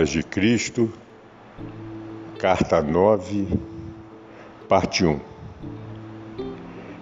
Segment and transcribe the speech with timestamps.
[0.00, 0.90] Cartas de Cristo,
[2.38, 3.46] Carta 9,
[4.66, 5.20] Parte 1.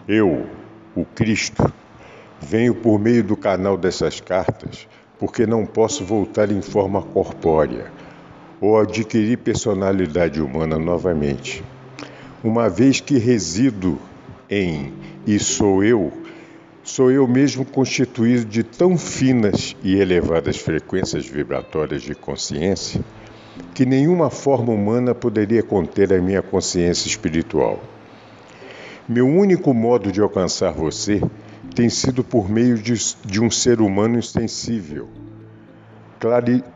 [0.08, 0.44] Eu,
[0.96, 1.72] o Cristo,
[2.40, 7.92] venho por meio do canal dessas cartas porque não posso voltar em forma corpórea
[8.60, 11.62] ou adquirir personalidade humana novamente.
[12.42, 13.96] Uma vez que resido
[14.50, 14.92] em
[15.24, 16.12] e sou eu,
[16.88, 23.04] Sou eu mesmo constituído de tão finas e elevadas frequências vibratórias de consciência
[23.74, 27.78] que nenhuma forma humana poderia conter a minha consciência espiritual.
[29.06, 31.20] Meu único modo de alcançar você
[31.74, 35.10] tem sido por meio de, de um ser humano insensível,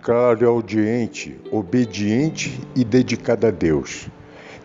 [0.03, 4.11] clareaudiente, obediente e dedicado a Deus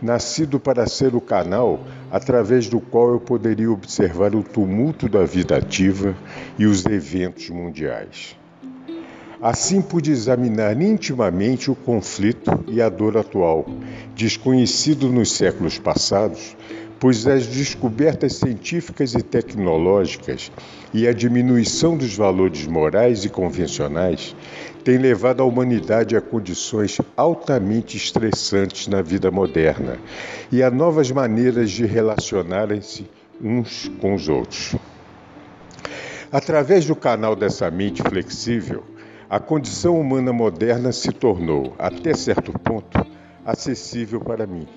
[0.02, 1.80] nascido para ser o canal
[2.12, 6.16] através do qual eu poderia observar o tumulto da vida ativa
[6.58, 8.38] e os eventos mundiais.
[9.42, 13.68] Assim pude examinar intimamente o conflito e a dor atual,
[14.16, 16.56] desconhecido nos séculos passados,
[17.00, 20.52] pois as descobertas científicas e tecnológicas
[20.94, 24.36] e a diminuição dos valores morais e convencionais
[24.84, 29.98] têm levado a humanidade a condições altamente estressantes na vida moderna
[30.52, 33.06] e a novas maneiras de relacionarem-se
[33.42, 34.76] uns com os outros.
[36.32, 38.84] Através do canal dessa mente flexível,
[39.30, 43.06] a condição humana moderna se tornou, até certo ponto,
[43.46, 44.68] acessível para mim.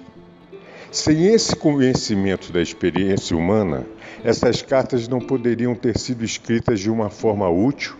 [0.92, 3.86] Sem esse conhecimento da experiência humana,
[4.24, 7.94] essas cartas não poderiam ter sido escritas de uma forma útil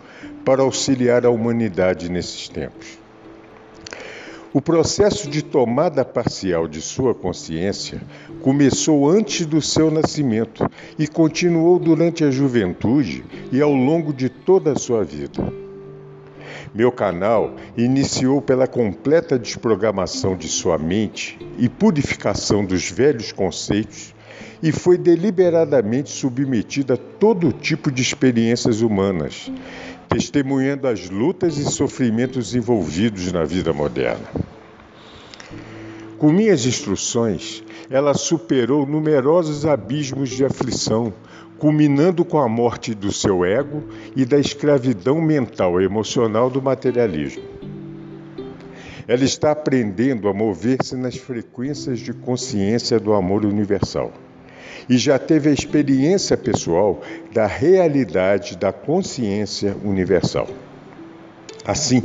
[0.44, 2.98] para auxiliar a humanidade nesses tempos.
[4.52, 8.02] O processo de tomada parcial de sua consciência
[8.42, 14.72] começou antes do seu nascimento e continuou durante a juventude e ao longo de toda
[14.72, 15.69] a sua vida.
[16.72, 24.14] Meu canal iniciou pela completa desprogramação de sua mente e purificação dos velhos conceitos
[24.62, 29.50] e foi deliberadamente submetido a todo tipo de experiências humanas,
[30.08, 34.28] testemunhando as lutas e sofrimentos envolvidos na vida moderna.
[36.18, 41.12] Com minhas instruções, ela superou numerosos abismos de aflição,
[41.60, 43.84] culminando com a morte do seu ego
[44.16, 47.42] e da escravidão mental e emocional do materialismo.
[49.06, 54.10] Ela está aprendendo a mover-se nas frequências de consciência do amor universal
[54.88, 60.48] e já teve a experiência pessoal da realidade da consciência universal.
[61.62, 62.02] Assim,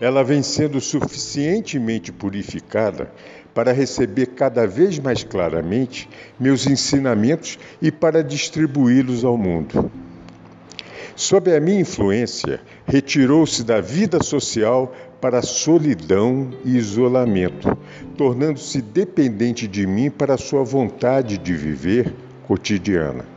[0.00, 3.12] ela vem sendo suficientemente purificada
[3.56, 6.06] para receber cada vez mais claramente
[6.38, 9.90] meus ensinamentos e para distribuí-los ao mundo.
[11.14, 17.74] Sob a minha influência, retirou-se da vida social para solidão e isolamento,
[18.18, 22.12] tornando-se dependente de mim para sua vontade de viver
[22.46, 23.35] cotidiana.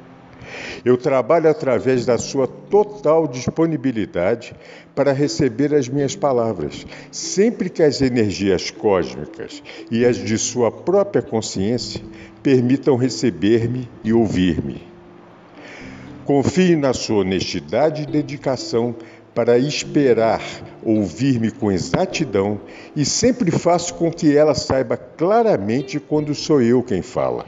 [0.83, 4.55] Eu trabalho através da sua total disponibilidade
[4.95, 9.61] para receber as minhas palavras, sempre que as energias cósmicas
[9.91, 12.01] e as de sua própria consciência
[12.41, 14.87] permitam receber-me e ouvir-me.
[16.25, 18.95] Confie na sua honestidade e dedicação
[19.33, 20.41] para esperar
[20.83, 22.59] ouvir-me com exatidão
[22.95, 27.45] e sempre faço com que ela saiba claramente quando sou eu quem fala.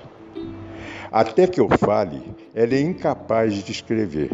[1.11, 2.21] Até que eu fale,
[2.53, 4.31] ela é incapaz de escrever.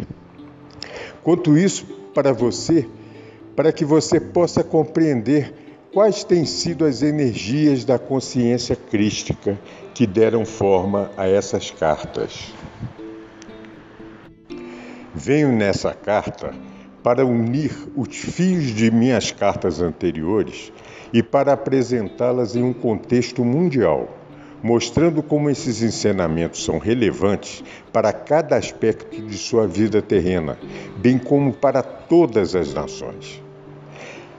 [1.23, 2.87] Quanto isso para você,
[3.55, 5.53] para que você possa compreender
[5.93, 9.59] quais têm sido as energias da consciência crística
[9.93, 12.53] que deram forma a essas cartas.
[15.13, 16.53] Venho nessa carta
[17.03, 20.71] para unir os fios de minhas cartas anteriores
[21.13, 24.16] e para apresentá-las em um contexto mundial
[24.61, 30.57] mostrando como esses ensinamentos são relevantes para cada aspecto de sua vida terrena,
[30.97, 33.41] bem como para todas as nações.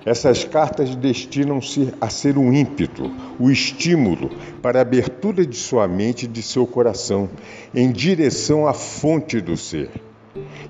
[0.04, 4.30] Essas cartas destinam-se a ser um ímpeto, o estímulo
[4.62, 7.28] para a abertura de sua mente e de seu coração
[7.74, 9.90] em direção à fonte do ser.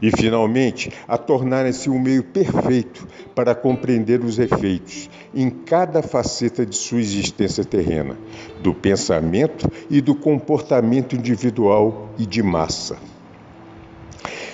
[0.01, 6.77] E, finalmente, a tornarem-se um meio perfeito para compreender os efeitos, em cada faceta de
[6.77, 8.17] sua existência terrena,
[8.63, 12.97] do pensamento e do comportamento individual e de massa.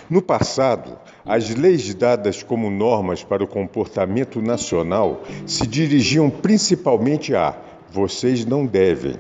[0.09, 7.57] No passado, as leis dadas como normas para o comportamento nacional se dirigiam principalmente a
[7.91, 9.17] vocês não devem.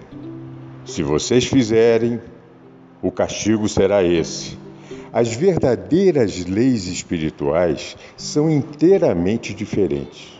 [0.84, 2.20] Se vocês fizerem,
[3.00, 4.63] o castigo será esse.
[5.14, 10.32] As verdadeiras leis espirituais são inteiramente diferentes.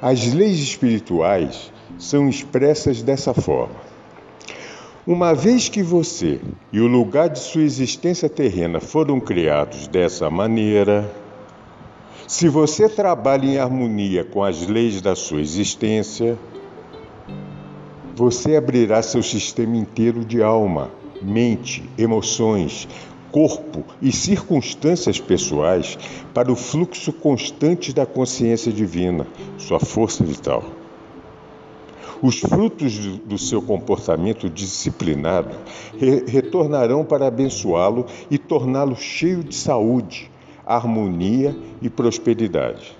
[0.00, 3.74] As leis espirituais são expressas dessa forma.
[5.04, 6.40] Uma vez que você
[6.72, 11.12] e o lugar de sua existência terrena foram criados dessa maneira,
[12.28, 16.38] se você trabalha em harmonia com as leis da sua existência,
[18.14, 22.86] você abrirá seu sistema inteiro de alma, mente, emoções,
[23.36, 25.98] corpo e circunstâncias pessoais
[26.32, 29.26] para o fluxo constante da consciência divina,
[29.58, 30.64] sua força vital.
[32.22, 32.96] Os frutos
[33.26, 35.54] do seu comportamento disciplinado
[35.98, 40.30] re retornarão para abençoá-lo e torná-lo cheio de saúde,
[40.64, 42.96] harmonia e prosperidade.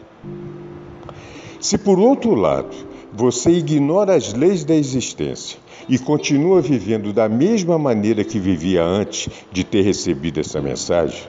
[1.58, 2.76] Se por outro lado
[3.16, 5.58] você ignora as leis da existência
[5.88, 11.22] e continua vivendo da mesma maneira que vivia antes de ter recebido essa mensagem,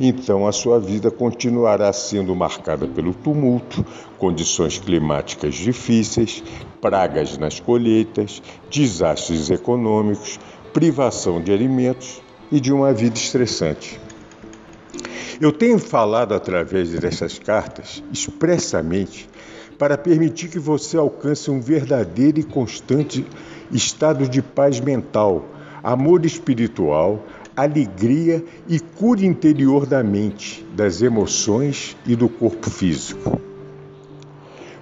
[0.00, 3.86] então a sua vida continuará sendo marcada pelo tumulto,
[4.18, 6.42] condições climáticas difíceis,
[6.80, 10.40] pragas nas colheitas, desastres econômicos,
[10.72, 12.20] privação de alimentos
[12.50, 14.00] e de uma vida estressante.
[15.40, 19.28] Eu tenho falado através dessas cartas expressamente
[19.78, 23.24] para permitir que você alcance um verdadeiro e constante
[23.70, 25.44] estado de paz mental,
[25.82, 27.24] amor espiritual,
[27.56, 33.40] alegria e cura interior da mente, das emoções e do corpo físico.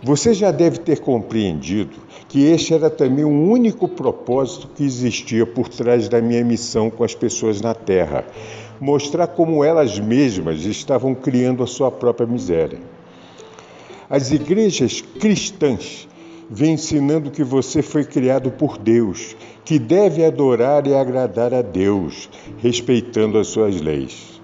[0.02, 1.96] Você já deve ter compreendido
[2.28, 7.02] que este era também o único propósito que existia por trás da minha missão com
[7.02, 8.24] as pessoas na Terra
[8.80, 12.78] mostrar como elas mesmas estavam criando a sua própria miséria.
[14.08, 16.08] As igrejas cristãs
[16.48, 22.30] vêm ensinando que você foi criado por Deus, que deve adorar e agradar a Deus,
[22.58, 24.40] respeitando as suas leis.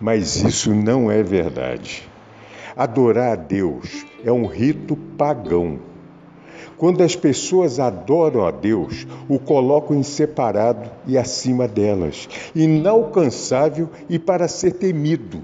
[0.00, 2.08] Mas isso não é verdade.
[2.76, 5.80] Adorar a Deus é um rito pagão.
[6.78, 14.16] Quando as pessoas adoram a Deus, o colocam em separado e acima delas, inalcançável e
[14.16, 15.42] para ser temido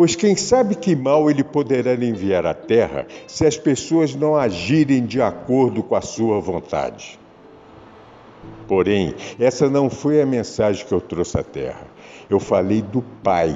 [0.00, 5.04] Pois quem sabe que mal ele poderá enviar à terra se as pessoas não agirem
[5.04, 7.18] de acordo com a sua vontade?
[8.66, 11.86] Porém, essa não foi a mensagem que eu trouxe à terra.
[12.30, 13.54] Eu falei do Pai,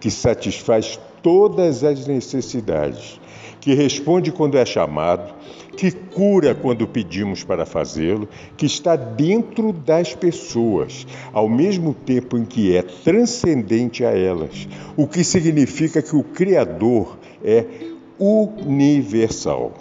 [0.00, 3.20] que satisfaz todas as necessidades,
[3.62, 5.32] que responde quando é chamado,
[5.76, 12.44] que cura quando pedimos para fazê-lo, que está dentro das pessoas, ao mesmo tempo em
[12.44, 17.64] que é transcendente a elas, o que significa que o Criador é
[18.18, 19.72] universal.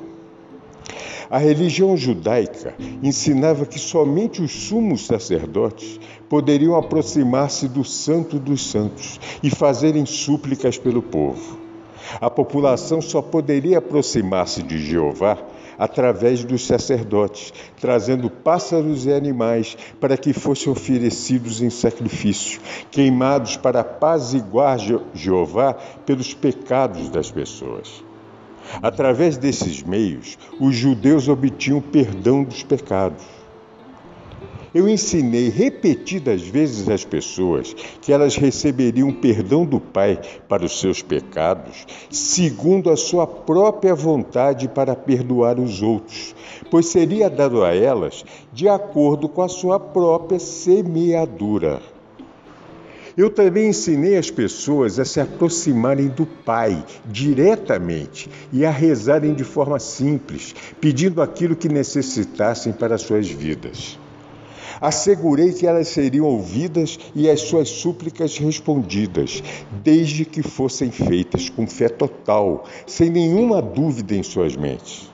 [1.27, 5.99] A religião judaica ensinava que somente os sumos sacerdotes
[6.29, 11.60] poderiam aproximar-se do Santo dos Santos e fazerem súplicas pelo povo.
[12.19, 15.37] A população só poderia aproximar-se de Jeová
[15.77, 22.61] através dos sacerdotes, trazendo pássaros e animais para que fossem oferecidos em sacrifício,
[22.91, 24.77] queimados para apaziguar
[25.13, 25.73] Jeová
[26.05, 28.03] pelos pecados das pessoas.
[28.81, 33.40] Através desses meios, os judeus obtinham perdão dos pecados.
[34.73, 41.01] Eu ensinei repetidas vezes às pessoas que elas receberiam perdão do Pai para os seus
[41.01, 46.33] pecados, segundo a sua própria vontade para perdoar os outros,
[46.69, 48.23] pois seria dado a elas
[48.53, 51.81] de acordo com a sua própria semeadura.
[53.17, 59.43] Eu também ensinei as pessoas a se aproximarem do Pai diretamente e a rezarem de
[59.43, 63.99] forma simples, pedindo aquilo que necessitassem para suas vidas.
[64.79, 69.43] Assegurei que elas seriam ouvidas e as suas súplicas respondidas,
[69.83, 75.11] desde que fossem feitas com fé total, sem nenhuma dúvida em suas mentes.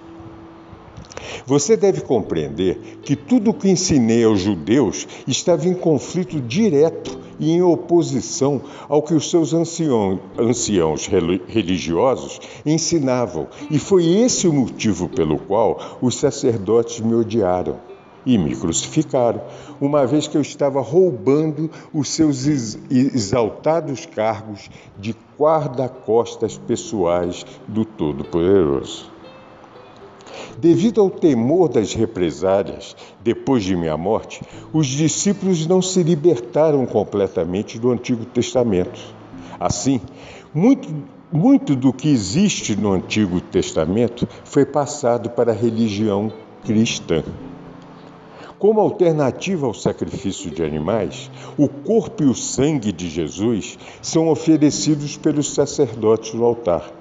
[1.46, 7.52] Você deve compreender que tudo o que ensinei aos judeus estava em conflito direto e
[7.52, 11.08] em oposição ao que os seus ancião, anciãos
[11.48, 17.97] religiosos ensinavam, e foi esse o motivo pelo qual os sacerdotes me odiaram
[18.28, 19.42] e me crucificaram,
[19.80, 22.46] uma vez que eu estava roubando os seus
[22.92, 24.70] exaltados cargos
[25.00, 29.10] de guarda-costas pessoais do Todo-Poderoso.
[30.58, 34.42] Devido ao temor das represálias depois de minha morte,
[34.74, 39.00] os discípulos não se libertaram completamente do Antigo Testamento.
[39.58, 40.02] Assim,
[40.54, 40.90] muito,
[41.32, 46.32] muito do que existe no Antigo Testamento foi passado para a religião
[46.66, 47.24] cristã.
[48.60, 55.16] Como alternativa ao sacrifício de animais, o corpo e o sangue de Jesus são oferecidos
[55.16, 56.92] pelos sacerdotes no altar.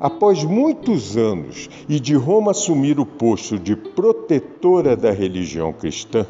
[0.00, 6.26] Após muitos anos e de Roma assumir o posto de protetora da religião cristã,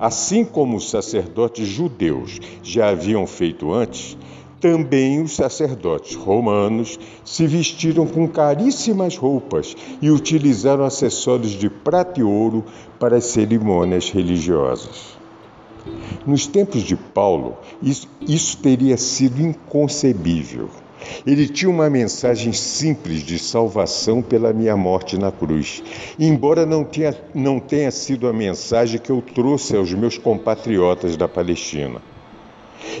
[0.00, 4.16] assim como os sacerdotes judeus já haviam feito antes,
[4.64, 12.22] também os sacerdotes romanos se vestiram com caríssimas roupas e utilizaram acessórios de prata e
[12.22, 12.64] ouro
[12.98, 15.18] para as cerimônias religiosas.
[16.26, 20.70] Nos tempos de Paulo, isso, isso teria sido inconcebível.
[21.26, 25.82] Ele tinha uma mensagem simples de salvação pela minha morte na cruz,
[26.18, 31.28] embora não tenha, não tenha sido a mensagem que eu trouxe aos meus compatriotas da
[31.28, 32.13] Palestina.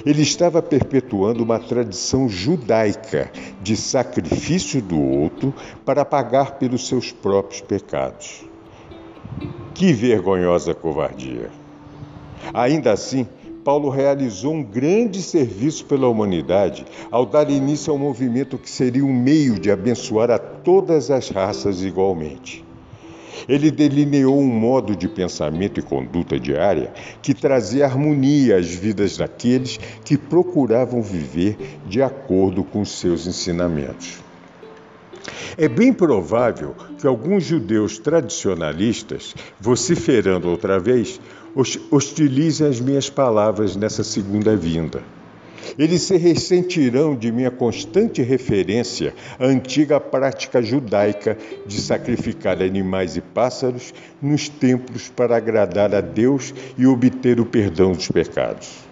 [0.04, 3.30] Ele estava perpetuando uma tradição judaica
[3.62, 8.44] de sacrifício do outro para pagar pelos seus próprios pecados.
[9.74, 11.50] Que vergonhosa covardia!
[12.52, 13.26] Ainda assim,
[13.64, 19.12] Paulo realizou um grande serviço pela humanidade ao dar início ao movimento que seria um
[19.12, 22.63] meio de abençoar a todas as raças igualmente.
[23.48, 29.78] Ele delineou um modo de pensamento e conduta diária que trazia harmonia às vidas daqueles
[30.04, 34.22] que procuravam viver de acordo com seus ensinamentos.
[35.56, 41.20] É bem provável que alguns judeus tradicionalistas, vociferando outra vez,
[41.90, 45.02] hostilizem as minhas palavras nessa segunda vinda.
[45.78, 53.20] Eles se ressentirão de minha constante referência à antiga prática judaica de sacrificar animais e
[53.20, 58.84] pássaros nos templos para agradar a Deus e obter o perdão dos pecados.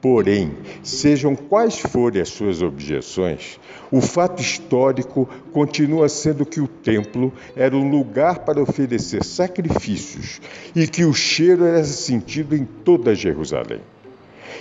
[0.00, 3.58] Porém, sejam quais forem as suas objeções,
[3.90, 10.40] o fato histórico continua sendo que o templo era um lugar para oferecer sacrifícios
[10.74, 13.80] e que o cheiro era sentido em toda Jerusalém.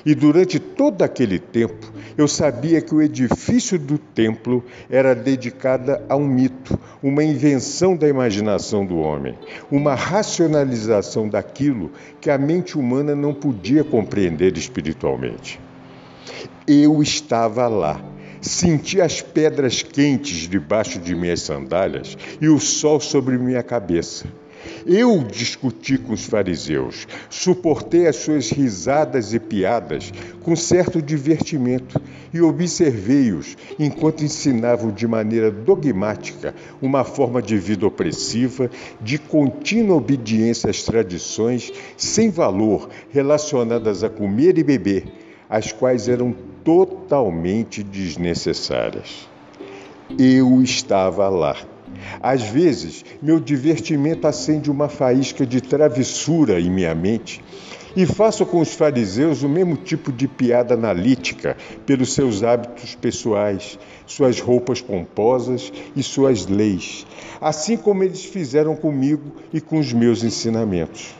[0.06, 6.16] E durante todo aquele tempo, eu sabia que o edifício do templo era dedicado a
[6.16, 9.38] um mito, uma invenção da imaginação do homem,
[9.72, 15.60] uma racionalização daquilo que a mente humana não podia compreender espiritualmente.
[16.68, 18.02] Eu estava lá.
[18.40, 24.28] Senti as pedras quentes debaixo de minhas sandálias e o sol sobre minha cabeça.
[24.86, 32.02] Eu discuti com os fariseus, suportei as suas risadas e piadas com certo divertimento
[32.34, 38.70] e observei-os enquanto ensinavam de maneira dogmática uma forma de vida opressiva,
[39.02, 45.06] de contínua obediência às tradições sem valor relacionadas a comer e beber,
[45.50, 49.28] as quais eram totalmente desnecessárias.
[50.18, 51.56] Eu estava lá
[52.22, 57.44] às vezes, meu divertimento acende uma faísca de travessura em minha mente
[57.98, 63.80] e faço com os fariseus o mesmo tipo de piada analítica pelos seus hábitos pessoais,
[64.06, 67.08] suas roupas pomposas e suas leis,
[67.42, 71.16] assim como eles fizeram comigo e com os meus ensinamentos.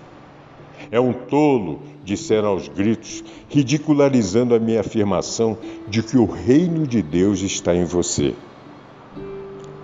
[0.92, 5.58] É um tolo, disseram aos gritos, ridicularizando a minha afirmação
[5.88, 8.36] de que o reino de Deus está em você.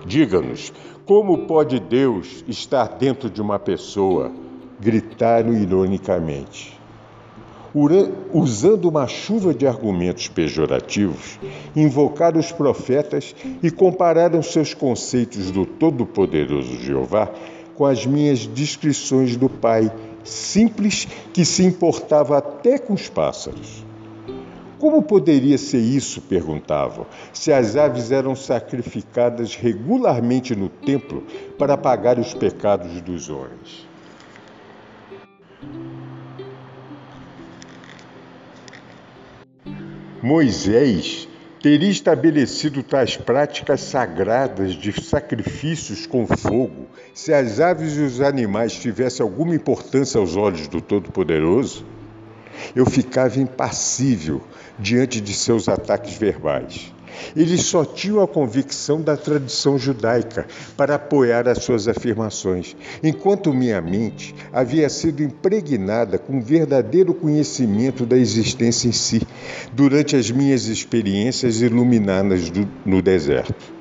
[0.06, 0.72] Diga-nos,
[1.06, 4.30] como pode Deus estar dentro de uma pessoa?
[4.80, 6.78] Gritaram ironicamente.
[8.32, 11.38] Usando uma chuva de argumentos pejorativos,
[11.74, 17.30] invocaram os profetas e compararam seus conceitos do Todo-Poderoso Jeová
[17.74, 19.92] com as minhas descrições do Pai,
[20.22, 23.83] simples que se importava até com os pássaros.
[24.78, 26.20] Como poderia ser isso?
[26.22, 31.24] perguntavam, se as aves eram sacrificadas regularmente no templo
[31.58, 33.86] para pagar os pecados dos homens.
[40.22, 41.28] Moisés
[41.62, 48.72] teria estabelecido tais práticas sagradas de sacrifícios com fogo se as aves e os animais
[48.72, 51.84] tivessem alguma importância aos olhos do Todo-Poderoso?
[52.74, 54.42] Eu ficava impassível
[54.78, 56.92] diante de seus ataques verbais.
[57.36, 63.80] Eles só tinham a convicção da tradição judaica para apoiar as suas afirmações, enquanto minha
[63.80, 69.22] mente havia sido impregnada com verdadeiro conhecimento da existência em si
[69.72, 73.73] durante as minhas experiências iluminadas do, no deserto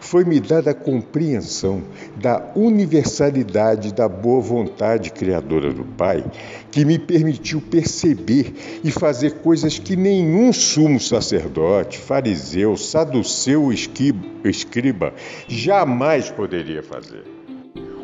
[0.00, 1.82] foi-me dada a compreensão
[2.16, 6.24] da universalidade da boa vontade criadora do Pai,
[6.70, 15.12] que me permitiu perceber e fazer coisas que nenhum sumo sacerdote, fariseu, saduceu ou escriba
[15.46, 17.39] jamais poderia fazer.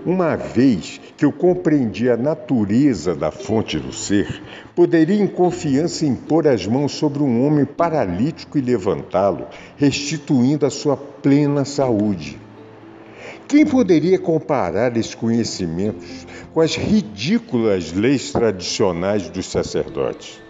[0.07, 4.41] Uma vez que eu compreendi a natureza da fonte do ser,
[4.73, 10.97] poderia em confiança impor as mãos sobre um homem paralítico e levantá-lo, restituindo a sua
[10.97, 12.39] plena saúde.
[13.49, 20.41] Quem poderia comparar esses conhecimentos com as ridículas leis tradicionais dos sacerdotes?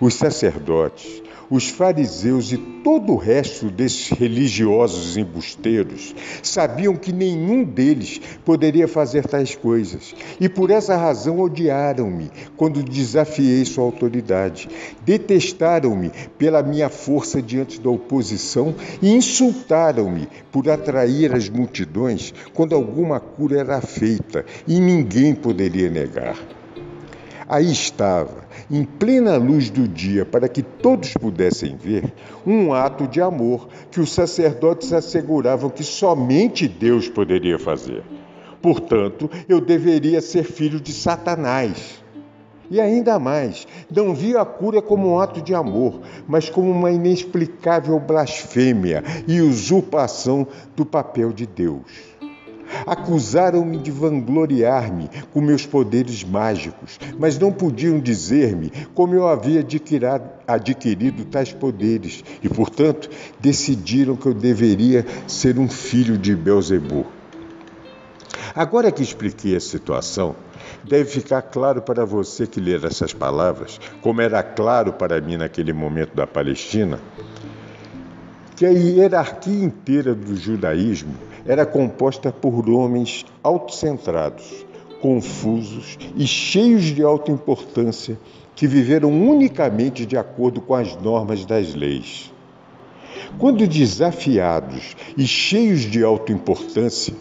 [0.00, 1.20] Os sacerdotes
[1.50, 9.26] os fariseus e todo o resto desses religiosos embusteiros sabiam que nenhum deles poderia fazer
[9.26, 14.68] tais coisas e por essa razão odiaram-me quando desafiei sua autoridade.
[15.04, 23.18] Detestaram-me pela minha força diante da oposição e insultaram-me por atrair as multidões quando alguma
[23.18, 26.36] cura era feita e ninguém poderia negar.
[27.48, 32.12] Aí estava, em plena luz do dia, para que todos pudessem ver,
[32.46, 38.04] um ato de amor que os sacerdotes asseguravam que somente Deus poderia fazer.
[38.62, 42.00] Portanto, eu deveria ser filho de Satanás.
[42.70, 46.92] E ainda mais, não via a cura como um ato de amor, mas como uma
[46.92, 50.46] inexplicável blasfêmia e usurpação
[50.76, 52.09] do papel de Deus.
[52.86, 59.60] Acusaram-me de vangloriar-me com meus poderes mágicos, mas não podiam dizer-me como eu havia
[60.46, 67.06] adquirido, tais poderes e, portanto, decidiram que eu deveria ser um filho de Belzebu.
[68.54, 70.34] Agora que expliquei a situação,
[70.82, 75.72] deve ficar claro para você que ler essas palavras, como era claro para mim naquele
[75.72, 76.98] momento da Palestina,
[78.56, 81.14] que a hierarquia inteira do judaísmo
[81.46, 84.66] era composta por homens autocentrados,
[85.00, 88.18] confusos e cheios de autoimportância
[88.54, 92.32] que viveram unicamente de acordo com as normas das leis.
[93.38, 97.14] Quando desafiados e cheios de autoimportância,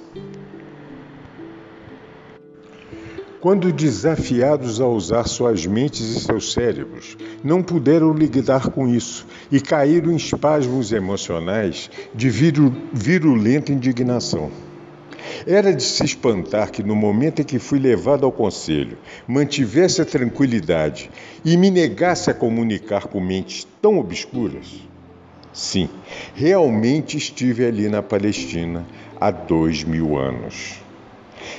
[3.41, 9.61] Quando desafiados a usar suas mentes e seus cérebros, não puderam lidar com isso e
[9.61, 14.51] caíram em espasmos emocionais de virulenta indignação.
[15.47, 20.05] Era de se espantar que, no momento em que fui levado ao conselho, mantivesse a
[20.05, 21.09] tranquilidade
[21.45, 24.81] e me negasse a comunicar com mentes tão obscuras.
[25.53, 25.87] Sim,
[26.35, 28.85] realmente estive ali na Palestina
[29.19, 30.88] há dois mil anos.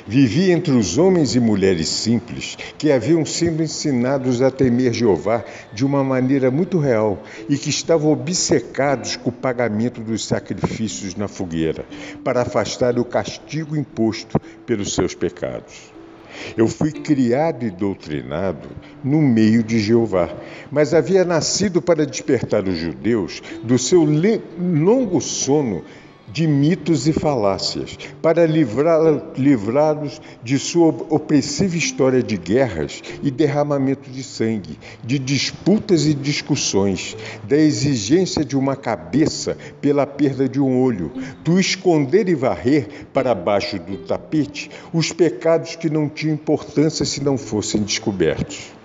[0.06, 5.84] Vivi entre os homens e mulheres simples que haviam sido ensinados a temer Jeová de
[5.84, 11.84] uma maneira muito real e que estavam obcecados com o pagamento dos sacrifícios na fogueira
[12.24, 15.92] para afastar o castigo imposto pelos seus pecados.
[16.56, 18.68] Eu fui criado e doutrinado
[19.02, 20.30] no meio de Jeová,
[20.70, 24.04] mas havia nascido para despertar os judeus do seu
[24.58, 25.84] longo sono
[26.32, 34.22] de mitos e falácias, para livrá-los de sua opressiva história de guerras e derramamento de
[34.22, 41.12] sangue, de disputas e discussões, da exigência de uma cabeça pela perda de um olho,
[41.42, 47.22] do esconder e varrer para baixo do tapete os pecados que não tinham importância se
[47.22, 48.79] não fossem descobertos.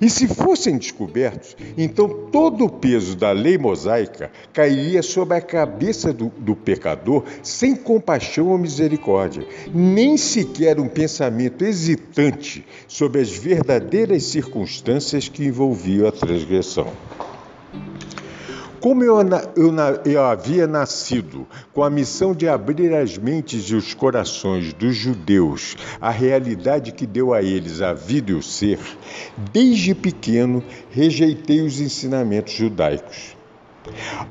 [0.00, 6.12] E se fossem descobertos, então todo o peso da lei mosaica cairia sobre a cabeça
[6.12, 14.24] do, do, pecador sem compaixão ou misericórdia, nem sequer um pensamento hesitante sobre as verdadeiras
[14.24, 16.92] circunstâncias que envolviam a transgressão.
[18.86, 19.18] Como eu,
[19.56, 21.44] eu, eu, havia nascido
[21.74, 27.04] com a missão de abrir as mentes e os corações dos judeus à realidade que
[27.04, 28.78] deu a eles a vida e o ser,
[29.52, 33.36] desde pequeno rejeitei os ensinamentos judaicos.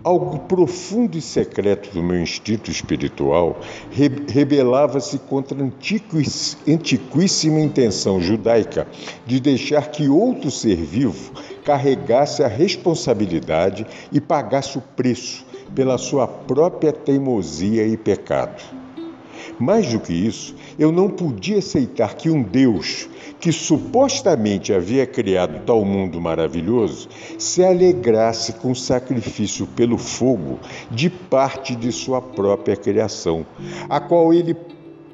[0.01, 3.59] Algo profundo e secreto do meu instinto espiritual
[4.29, 5.69] rebelava-se contra a
[6.65, 8.87] antiquíssima intenção judaica
[9.25, 11.33] de deixar que outro ser vivo
[11.65, 18.61] carregasse a responsabilidade e pagasse o preço pela sua própria teimosia e pecado.
[19.57, 25.65] Mais do que isso, eu não podia aceitar que um Deus, que supostamente havia criado
[25.65, 30.59] tal mundo maravilhoso, se alegrasse com o sacrifício pelo fogo
[30.91, 33.45] de parte de sua própria criação,
[33.89, 34.55] a qual ele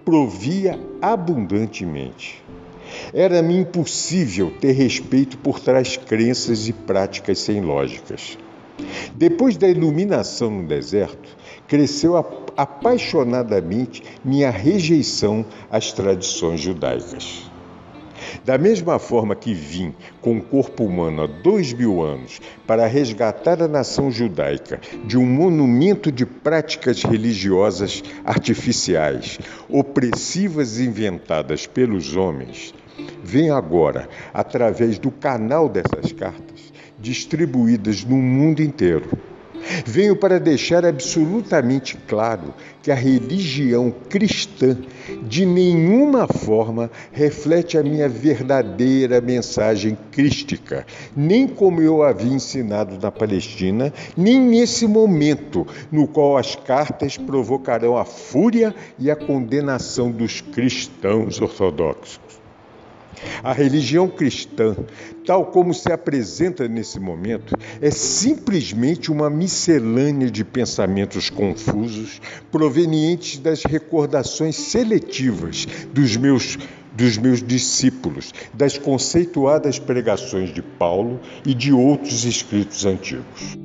[0.03, 2.40] provia abundantemente.
[3.13, 8.37] Era-me impossível ter respeito por tais crenças e práticas sem lógicas.
[9.15, 12.17] Depois da iluminação no deserto, cresceu
[12.57, 17.51] apaixonadamente minha rejeição às tradições judaicas.
[18.45, 23.61] Da mesma forma que vim com o corpo humano há dois mil anos para resgatar
[23.61, 29.37] a nação judaica de um monumento de práticas religiosas artificiais,
[29.69, 32.73] opressivas inventadas pelos homens,
[33.23, 39.09] venho agora, através do canal dessas cartas, distribuídas no mundo inteiro
[39.85, 44.75] Venho para deixar absolutamente claro que a religião cristã
[45.23, 53.11] de nenhuma forma reflete a minha verdadeira mensagem crística, nem como eu havia ensinado na
[53.11, 60.41] Palestina, nem nesse momento no qual as cartas provocarão a fúria e a condenação dos
[60.41, 62.40] cristãos ortodoxos.
[63.43, 64.75] A religião cristã,
[65.25, 73.63] tal como se apresenta nesse momento, é simplesmente uma miscelânea de pensamentos confusos provenientes das
[73.63, 76.57] recordações seletivas dos meus
[76.93, 83.57] dos meus discípulos, das conceituadas pregações de Paulo e de outros escritos antigos.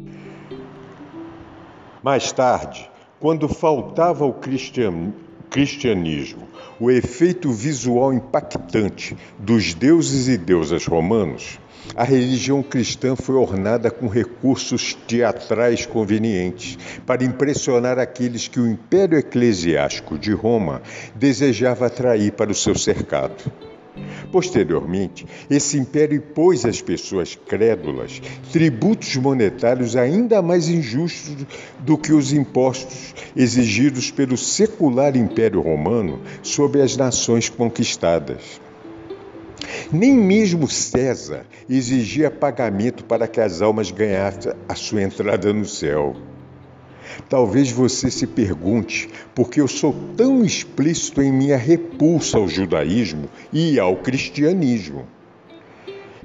[2.03, 2.88] Mais tarde,
[3.19, 5.12] quando faltava o cristianismo,
[5.51, 6.47] cristianismo,
[6.79, 11.59] o efeito visual impactante dos deuses e deusas romanos,
[11.95, 19.19] a religião cristã foi ornada com recursos teatrais convenientes para impressionar aqueles que o império
[19.19, 20.83] eclesiástico de Roma
[21.15, 23.53] desejava atrair para o seu cercado.
[24.31, 28.21] Posteriormente, esse império impôs às pessoas crédulas
[28.53, 31.47] tributos monetários ainda mais injustos
[31.79, 38.61] do que os impostos exigidos pelo secular Império Romano sobre as nações conquistadas.
[39.93, 46.17] Nem mesmo César exigia pagamento para que as almas ganhassem a sua entrada no céu.
[47.29, 53.29] Talvez você se pergunte por que eu sou tão explícito em minha repulsa ao judaísmo
[53.53, 55.07] e ao cristianismo.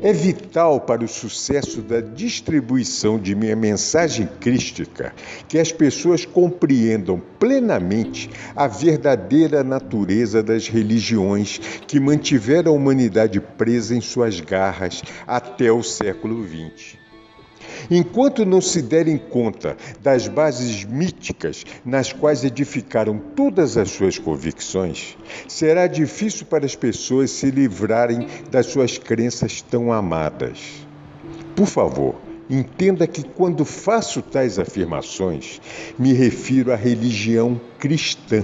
[0.03, 5.13] É vital para o sucesso da distribuição de minha mensagem crística
[5.47, 13.95] que as pessoas compreendam plenamente a verdadeira natureza das religiões que mantiveram a humanidade presa
[13.95, 17.00] em suas garras até o século XX.
[17.89, 25.17] Enquanto não se derem conta das bases míticas nas quais edificaram todas as suas convicções,
[25.47, 30.59] será difícil para as pessoas se livrarem das suas crenças tão amadas.
[31.55, 32.15] Por favor,
[32.51, 35.61] Entenda que quando faço tais afirmações,
[35.97, 38.43] me refiro à religião cristã,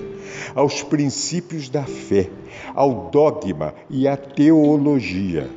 [0.55, 2.29] aos princípios da fé,
[2.73, 5.49] ao dogma e à teologia.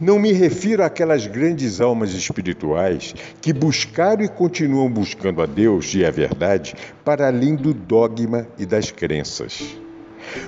[0.00, 6.04] Não me refiro àquelas grandes almas espirituais que buscaram e continuam buscando a Deus e
[6.04, 9.78] a verdade para além do dogma e das crenças.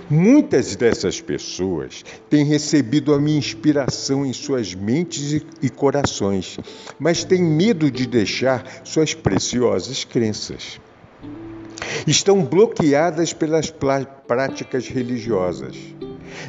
[0.09, 6.59] Muitas dessas pessoas têm recebido a minha inspiração em suas mentes e corações,
[6.99, 10.81] mas têm medo de deixar suas preciosas crenças.
[12.07, 13.73] Estão bloqueadas pelas
[14.27, 15.77] práticas religiosas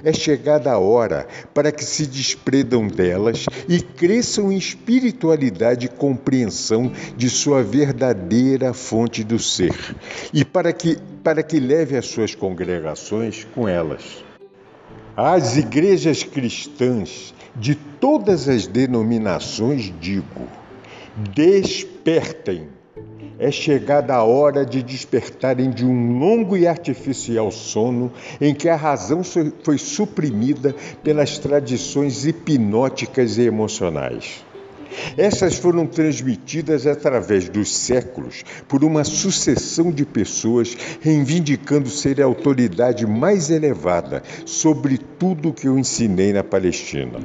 [0.03, 6.91] é chegada a hora para que se desprendam delas e cresçam em espiritualidade e compreensão
[7.15, 9.75] de sua verdadeira fonte do ser,
[10.33, 14.23] e para que, para que leve as suas congregações com elas.
[15.15, 20.47] Às igrejas cristãs de todas as denominações digo:
[21.33, 22.69] despertem
[23.41, 28.75] é chegada a hora de despertarem de um longo e artificial sono em que a
[28.75, 34.50] razão foi suprimida pelas tradições hipnóticas e emocionais.
[35.17, 43.06] Essas foram transmitidas através dos séculos por uma sucessão de pessoas reivindicando ser a autoridade
[43.06, 47.19] mais elevada sobre tudo o que eu ensinei na Palestina.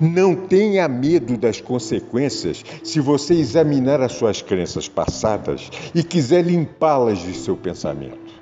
[0.00, 7.18] Não tenha medo das consequências se você examinar as suas crenças passadas e quiser limpá-las
[7.20, 8.32] de seu pensamento.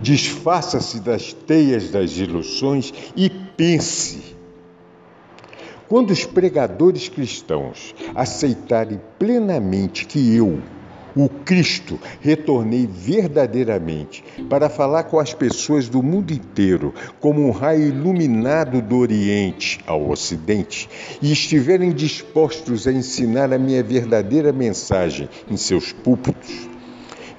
[0.00, 4.36] Desfaça-se das teias das ilusões e pense
[5.92, 10.58] quando os pregadores cristãos aceitarem plenamente que eu,
[11.14, 17.88] o Cristo, retornei verdadeiramente para falar com as pessoas do mundo inteiro, como um raio
[17.88, 20.88] iluminado do Oriente ao Ocidente,
[21.20, 26.71] e estiverem dispostos a ensinar a minha verdadeira mensagem em seus púlpitos,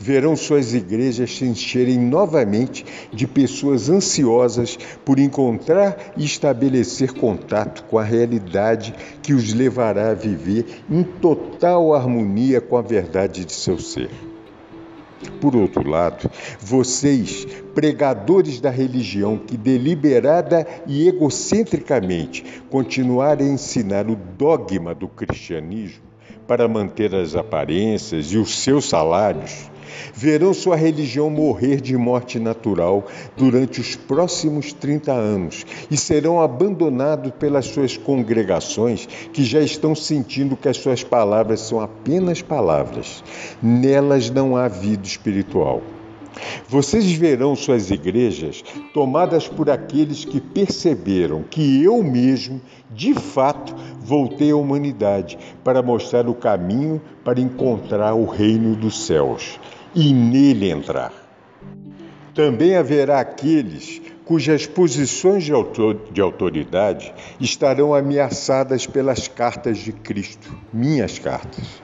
[0.04, 7.98] verão suas igrejas se encherem novamente de pessoas ansiosas por encontrar e estabelecer contato com
[7.98, 13.80] a realidade que os levará a viver em total harmonia com a verdade de seu
[13.80, 14.10] ser.
[15.39, 24.18] Por outro lado, vocês, pregadores da religião que deliberada e egocentricamente continuarem a ensinar o
[24.18, 26.04] dogma do cristianismo
[26.46, 29.72] para manter as aparências e os seus salários,
[30.13, 37.32] verão sua religião morrer de morte natural durante os próximos 30 anos e serão abandonados
[37.39, 43.23] pelas suas congregações que já estão sentindo que as suas palavras são apenas palavras.
[43.62, 45.82] Nelas não há vida espiritual.
[46.67, 52.60] Vocês verão suas igrejas tomadas por aqueles que perceberam que eu mesmo,
[52.91, 59.60] de fato, voltei à humanidade para mostrar o caminho para encontrar o reino dos céus
[59.95, 61.13] e nele entrar.
[62.34, 70.56] Também haverá aqueles cujas posições de, autor, de autoridade estarão ameaçadas pelas cartas de Cristo,
[70.71, 71.83] minhas cartas.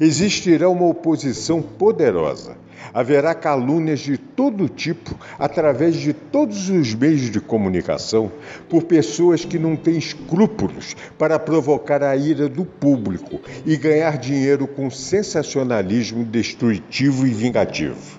[0.00, 2.56] Existirá uma oposição poderosa.
[2.92, 8.30] Haverá calúnias de todo tipo através de todos os meios de comunicação
[8.68, 14.66] por pessoas que não têm escrúpulos para provocar a ira do público e ganhar dinheiro
[14.66, 18.17] com sensacionalismo destrutivo e vingativo.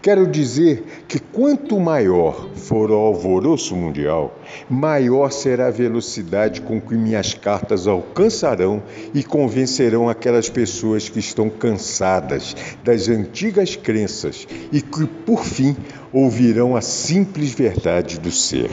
[0.00, 6.94] Quero dizer que quanto maior for o alvoroço mundial, maior será a velocidade com que
[6.94, 8.82] minhas cartas alcançarão
[9.14, 15.76] e convencerão aquelas pessoas que estão cansadas das antigas crenças e que, por fim,
[16.12, 18.70] ouvirão a simples verdade do ser.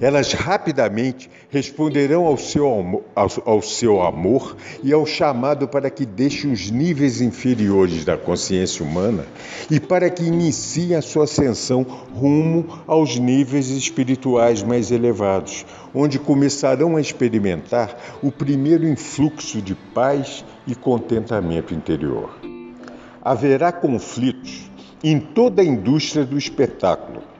[0.00, 6.46] Elas rapidamente responderão ao seu, ao, ao seu amor e ao chamado para que deixe
[6.46, 9.24] os níveis inferiores da consciência humana
[9.70, 16.96] e para que inicie a sua ascensão rumo aos níveis espirituais mais elevados, onde começarão
[16.96, 22.36] a experimentar o primeiro influxo de paz e contentamento interior.
[23.22, 24.70] Haverá conflitos
[25.02, 27.33] em toda a indústria do espetáculo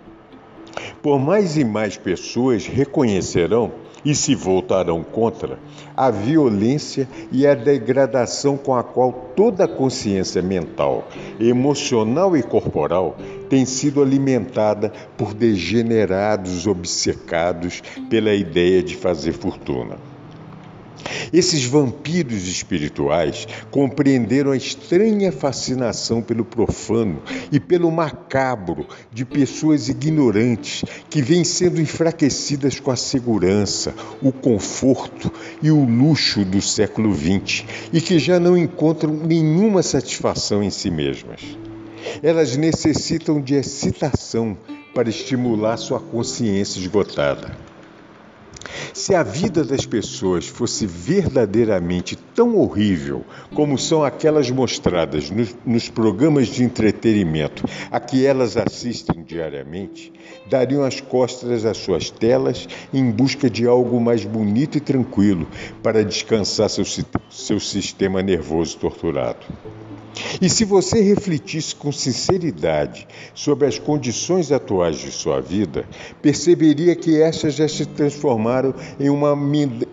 [1.03, 3.73] por mais e mais pessoas reconhecerão
[4.05, 5.59] e se voltarão contra
[5.97, 11.09] a violência e a degradação com a qual toda a consciência mental,
[11.41, 13.17] emocional e corporal
[13.49, 20.14] tem sido alimentada por degenerados obcecados pela ideia de fazer fortuna.
[21.33, 30.85] Esses vampiros espirituais compreenderam a estranha fascinação pelo profano e pelo macabro de pessoas ignorantes
[31.11, 37.65] que vêm sendo enfraquecidas com a segurança, o conforto e o luxo do século XX
[37.93, 41.41] e que já não encontram nenhuma satisfação em si mesmas.
[42.23, 44.57] Elas necessitam de excitação
[44.95, 47.74] para estimular sua consciência esgotada.
[48.93, 53.25] Se a vida das pessoas fosse verdadeiramente tão horrível
[53.55, 60.13] como são aquelas mostradas nos, nos, programas de entretenimento a que elas assistem diariamente,
[60.49, 65.47] dariam as costas às suas telas em busca de algo mais bonito e tranquilo
[65.83, 66.85] para descansar seu,
[67.31, 69.47] seu sistema nervoso torturado.
[70.41, 75.87] E se você refletisse com sinceridade sobre as condições atuais de sua vida,
[76.23, 79.37] perceberia que estas já se transformaram em uma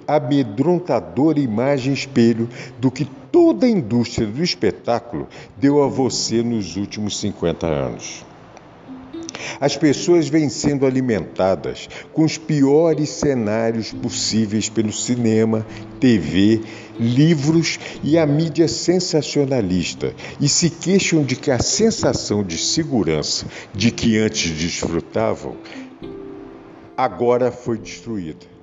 [0.07, 2.47] amedrontadora imagem espelho
[2.79, 8.30] do que toda a indústria do espetáculo deu a você nos últimos 50 anos.
[9.59, 15.65] As pessoas vêm sendo alimentadas com os piores cenários possíveis pelo cinema,
[15.99, 16.61] TV,
[16.99, 23.91] livros e a mídia sensacionalista e se queixam de que a sensação de segurança de
[23.91, 25.55] que antes desfrutavam
[26.95, 28.60] agora foi destruída.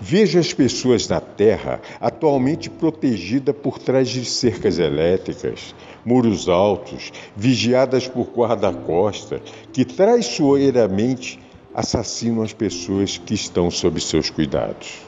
[0.00, 8.06] Vejo as pessoas na Terra atualmente protegidas por trás de cercas elétricas, muros altos, vigiadas
[8.06, 9.40] por guarda-costas,
[9.72, 11.40] que traiçoeiramente
[11.74, 15.06] assassinam as pessoas que estão sob seus cuidados.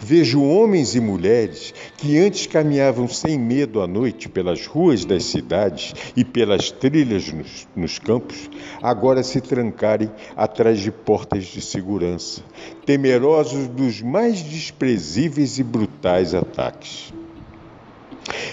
[0.00, 5.94] Vejo homens e mulheres que antes caminhavam sem medo à noite pelas ruas das cidades
[6.16, 8.50] e pelas trilhas nos, nos, campos,
[8.82, 12.42] agora se trancarem atrás de portas de segurança,
[12.84, 17.12] temerosos dos mais desprezíveis e brutais ataques.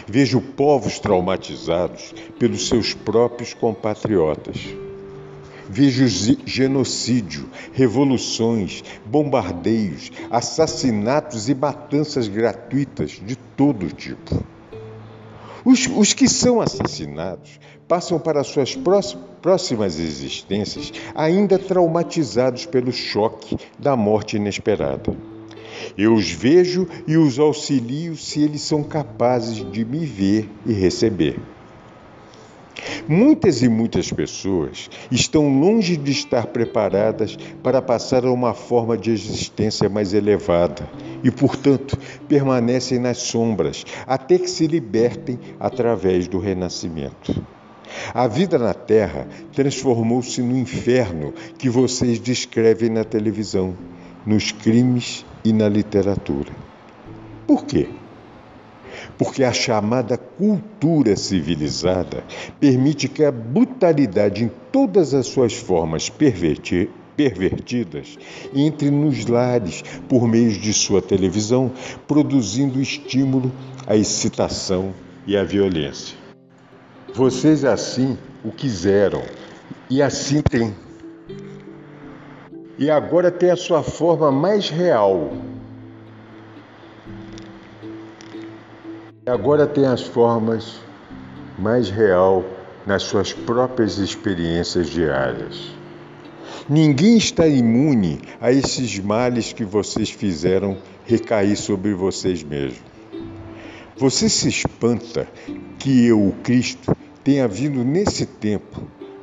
[0.08, 4.87] Vejo povos traumatizados pelos seus próprios compatriotas.
[5.70, 6.08] Vejo
[6.46, 14.44] genocídio, revoluções, bombardeios, assassinatos e matanças gratuitas de todo tipo.
[15.66, 18.78] Os, os que são assassinados passam para suas
[19.42, 25.14] próximas existências ainda traumatizados pelo choque da morte inesperada.
[25.98, 31.38] Eu os vejo e os auxilio se eles são capazes de me ver e receber.
[33.08, 39.12] Muitas e muitas pessoas estão longe de estar preparadas para passar a uma forma de
[39.12, 40.90] existência mais elevada
[41.24, 41.98] e, portanto,
[42.28, 47.44] permanecem nas sombras até que se libertem através do renascimento.
[48.14, 53.76] A vida na Terra transformou-se no inferno que vocês descrevem na televisão,
[54.26, 56.52] nos crimes e na literatura.
[57.48, 57.88] Por quê?
[59.18, 62.24] Porque a chamada cultura civilizada
[62.60, 68.18] permite que a brutalidade em todas as suas formas pervertir, pervertidas
[68.54, 71.72] entre nos lares por meio de sua televisão,
[72.08, 73.52] produzindo estímulo
[73.88, 74.94] à excitação
[75.26, 76.16] e à violência.
[77.14, 79.24] Vocês assim o quiseram
[79.90, 80.74] e assim tem
[82.80, 85.32] e agora tem a sua forma mais real.
[89.30, 90.80] Agora tem as formas
[91.60, 92.46] mais real
[92.86, 95.76] nas suas próprias experiências diárias.
[96.70, 102.82] Ninguém está imune a esses males que vocês fizeram recair sobre vocês mesmos.
[103.98, 105.28] Você se espanta
[105.80, 108.82] que eu, o Cristo, tenha vindo nesse tempo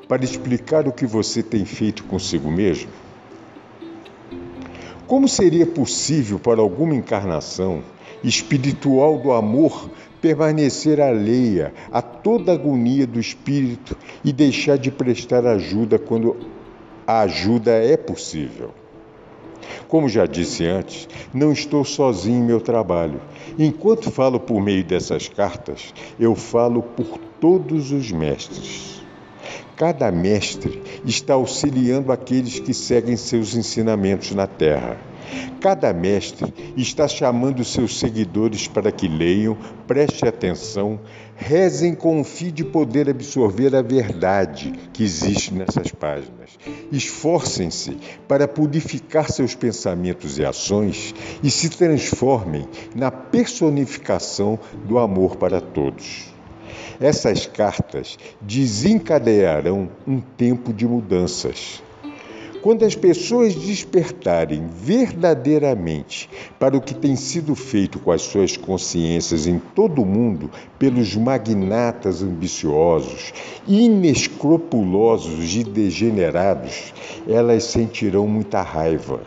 [0.09, 2.91] para explicar o que você tem feito consigo mesmo?
[5.07, 7.83] Como seria possível para alguma encarnação
[8.25, 15.99] espiritual do amor permanecer alheia a toda agonia do espírito e deixar de prestar ajuda
[15.99, 16.37] quando
[17.07, 18.71] a ajuda é possível?
[19.87, 23.21] Como já disse antes, não estou sozinho em meu trabalho.
[23.59, 29.03] Enquanto falo por meio dessas cartas, eu falo por todos os mestres.
[29.77, 34.99] Cada mestre está auxiliando aqueles que seguem seus ensinamentos na terra.
[35.61, 39.57] Cada mestre está chamando seus seguidores para que leiam,
[39.87, 41.01] prestem atenção,
[41.37, 46.59] rezem com o fim de poder absorver a verdade que existe nessas páginas.
[46.93, 47.97] Esforcem-se
[48.29, 56.35] para purificar seus pensamentos e ações e se transformem na personificação do amor para todos.
[57.01, 61.83] Essas cartas desencadearão um tempo de mudanças.
[62.65, 69.47] Quando as pessoas despertarem verdadeiramente para o que tem sido feito com as suas consciências
[69.47, 73.35] em todo o mundo pelos magnatas ambiciosos,
[73.69, 76.95] inescrupulosos e degenerados,
[77.29, 79.21] elas sentirão muita raiva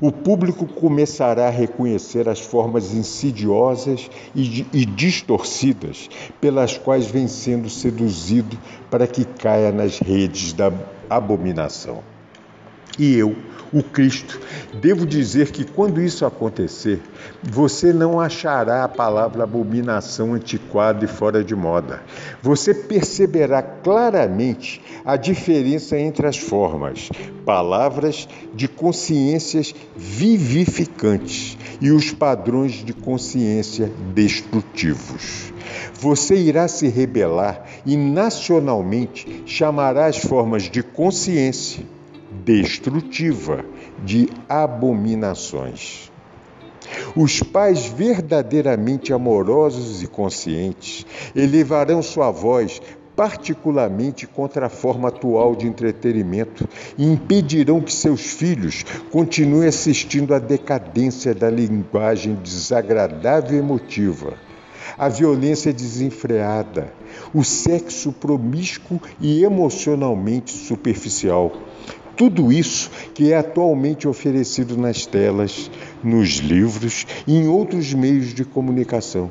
[0.00, 6.08] o público começará a reconhecer as formas insidiosas e, e distorcidas
[6.40, 8.58] pelas quais vem sendo seduzido
[8.90, 10.72] para que caia nas redes da
[11.08, 12.13] abominação.
[12.98, 13.34] E eu,
[13.72, 14.40] o Cristo,
[14.80, 17.00] devo dizer que quando isso acontecer,
[17.42, 22.00] você não achará a palavra abominação antiquada e fora de moda.
[22.40, 27.08] Você perceberá claramente a diferença entre as formas,
[27.44, 35.52] palavras de consciências vivificantes e os padrões de consciência destrutivos.
[35.94, 41.84] Você irá se rebelar e nacionalmente chamará as formas de consciência
[42.44, 43.64] destrutiva
[44.04, 46.12] de abominações.
[47.16, 52.80] Os pais verdadeiramente amorosos e conscientes elevarão sua voz
[53.16, 60.38] particularmente contra a forma atual de entretenimento e impedirão que seus filhos continuem assistindo à
[60.38, 64.34] decadência da linguagem desagradável e emotiva,
[64.98, 66.92] a violência desenfreada,
[67.32, 71.52] o sexo promíscuo e emocionalmente superficial,
[72.16, 75.70] tudo isso que é atualmente oferecido nas telas,
[76.02, 79.30] nos livros e em outros meios de comunicação.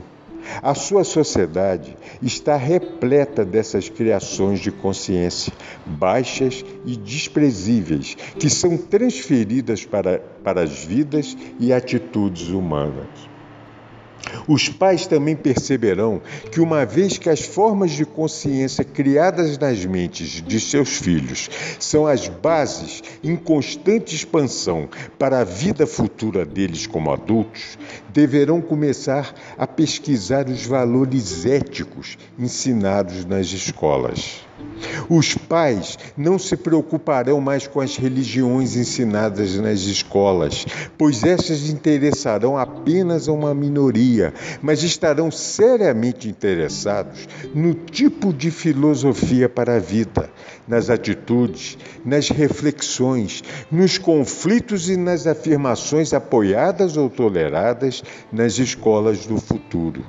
[0.62, 5.54] A sua sociedade está repleta dessas criações de consciência
[5.86, 13.33] baixas e desprezíveis que são transferidas para, para as vidas e atitudes humanas.
[14.48, 16.21] Os pais também perceberão
[16.52, 22.06] que, uma vez que as formas de consciência criadas nas mentes de seus filhos são
[22.08, 27.77] as bases em constante expansão para a vida futura deles como adultos,
[28.10, 34.43] deverão começar a pesquisar os valores éticos ensinados nas escolas.
[35.10, 40.65] Os pais não se preocuparão mais com as religiões ensinadas nas escolas,
[40.98, 49.50] pois essas interessarão apenas a uma minoria, mas estarão seriamente interessados no tipo de filosofia
[49.50, 50.29] para a vida,
[50.67, 59.38] nas atitudes, nas reflexões, nos conflitos e nas afirmações apoiadas ou toleradas nas escolas do
[59.38, 60.06] futuro,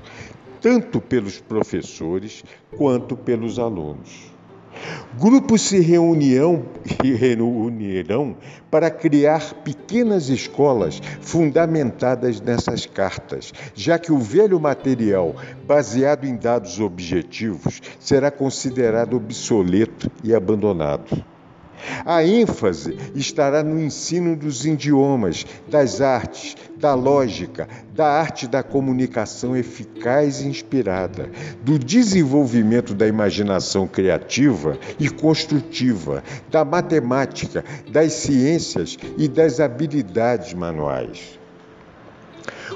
[0.61, 2.45] tanto pelos professores
[2.77, 4.34] quanto pelos alunos.
[5.19, 6.65] Grupos se reunirão,
[7.03, 8.37] reunirão
[8.71, 15.35] para criar pequenas escolas fundamentadas nessas cartas, já que o velho material,
[15.67, 21.34] baseado em dados objetivos, será considerado obsoleto e abandonado.
[22.05, 29.57] A ênfase estará no ensino dos idiomas, das artes, da lógica, da arte da comunicação
[29.57, 31.31] eficaz e inspirada,
[31.63, 41.44] do desenvolvimento da imaginação criativa e construtiva, da matemática, das ciências e das habilidades manuais.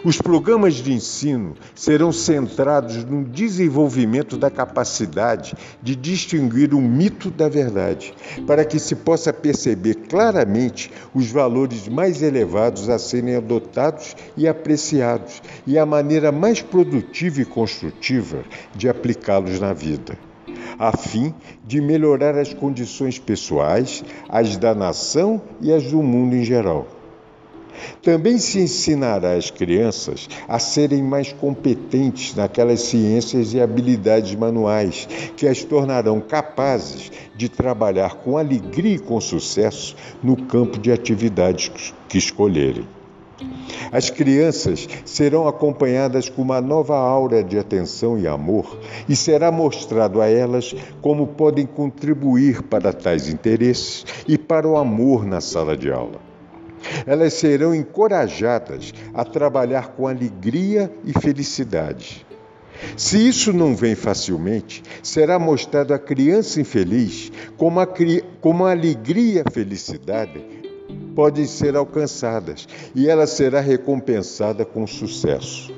[0.05, 7.49] Os programas de ensino serão centrados no desenvolvimento da capacidade de distinguir o mito da
[7.49, 8.15] verdade,
[8.47, 15.43] para que se possa perceber claramente os valores mais elevados a serem adotados e apreciados
[15.67, 18.45] e a maneira mais produtiva e construtiva
[18.77, 20.17] de aplicá-los na vida
[20.79, 21.35] a fim
[21.67, 26.98] de melhorar as condições pessoais, as da nação e as do mundo em geral.
[28.03, 35.47] Também se ensinará às crianças a serem mais competentes naquelas ciências e habilidades manuais que
[35.47, 42.19] as tornarão capazes de trabalhar com alegria e com sucesso no campo de atividades que
[42.19, 42.87] escolherem.
[43.93, 50.21] As crianças serão acompanhadas com uma nova aura de atenção e amor, e será mostrado
[50.21, 55.91] a elas como podem contribuir para tais interesses e para o amor na sala de
[55.91, 56.28] aula.
[57.07, 62.27] Elas serão encorajadas a trabalhar com alegria e felicidade.
[62.97, 67.89] Se isso não vem facilmente, será mostrado à criança infeliz como a,
[68.41, 70.45] como a alegria e felicidade
[71.15, 75.78] podem ser alcançadas e ela será recompensada com sucesso.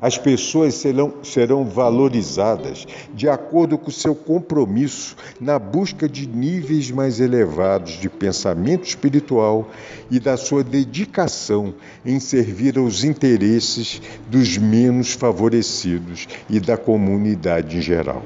[0.00, 7.20] As pessoas serão, serão valorizadas de acordo com seu compromisso na busca de níveis mais
[7.20, 9.70] elevados de pensamento espiritual
[10.10, 11.74] e da sua dedicação
[12.04, 18.22] em servir aos interesses dos menos favorecidos e da comunidade em geral.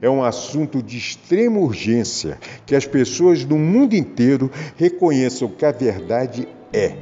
[0.00, 5.72] É um assunto de extrema urgência que as pessoas do mundo inteiro reconheçam que a
[5.72, 6.96] verdade é.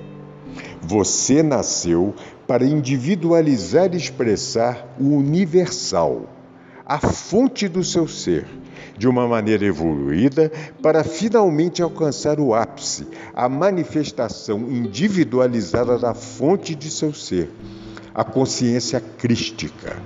[0.81, 2.15] Você nasceu
[2.47, 6.29] para individualizar e expressar o universal,
[6.85, 8.47] a fonte do seu ser,
[8.99, 10.51] de uma maneira evoluída
[10.83, 17.51] para finalmente alcançar o ápice, a manifestação individualizada da fonte de seu ser,
[18.15, 19.97] a consciência crística.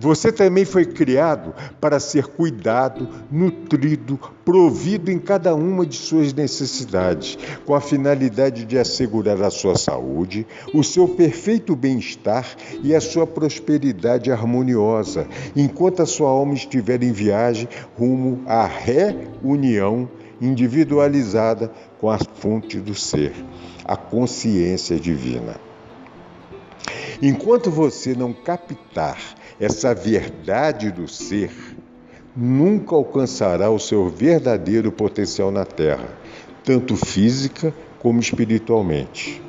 [0.00, 7.38] Você também foi criado para ser cuidado, nutrido, provido em cada uma de suas necessidades,
[7.64, 12.46] com a finalidade de assegurar a sua saúde, o seu perfeito bem-estar
[12.82, 20.08] e a sua prosperidade harmoniosa, enquanto a sua alma estiver em viagem rumo à reunião
[20.40, 21.70] individualizada
[22.00, 23.34] com a fonte do ser,
[23.84, 25.56] a consciência divina.
[27.20, 29.18] Enquanto você não captar
[29.60, 31.50] essa verdade do ser,
[32.36, 36.08] nunca alcançará o seu verdadeiro potencial na Terra,
[36.64, 39.42] tanto física como espiritualmente.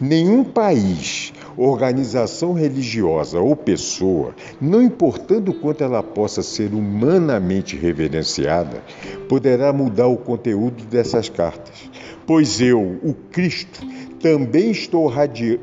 [0.00, 8.82] Nenhum país, organização religiosa ou pessoa, não importando quanto ela possa ser humanamente reverenciada,
[9.28, 11.90] poderá mudar o conteúdo dessas cartas,
[12.26, 13.80] pois eu, o Cristo,
[14.26, 15.08] também estou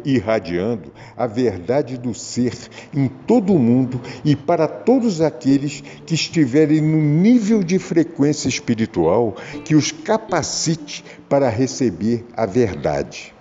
[0.05, 2.53] irradiando a verdade do ser
[2.93, 9.35] em todo o mundo e para todos aqueles que estiverem no nível de frequência espiritual
[9.65, 13.35] que os capacite para receber a verdade.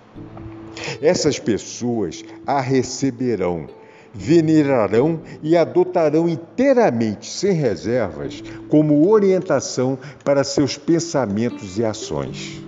[1.01, 3.69] Essas pessoas a receberão,
[4.13, 12.62] venerarão e adotarão inteiramente, sem reservas, como orientação para seus pensamentos e ações.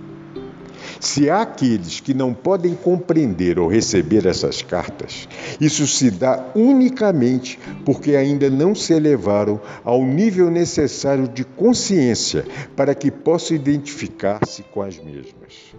[1.00, 5.28] Se há aqueles que não podem compreender ou receber essas cartas,
[5.60, 12.44] isso se dá unicamente porque ainda não se elevaram ao nível necessário de consciência
[12.74, 15.74] para que possam identificar-se com as mesmas.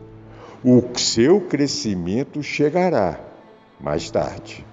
[0.63, 3.20] O seu crescimento chegará
[3.80, 4.65] mais tarde.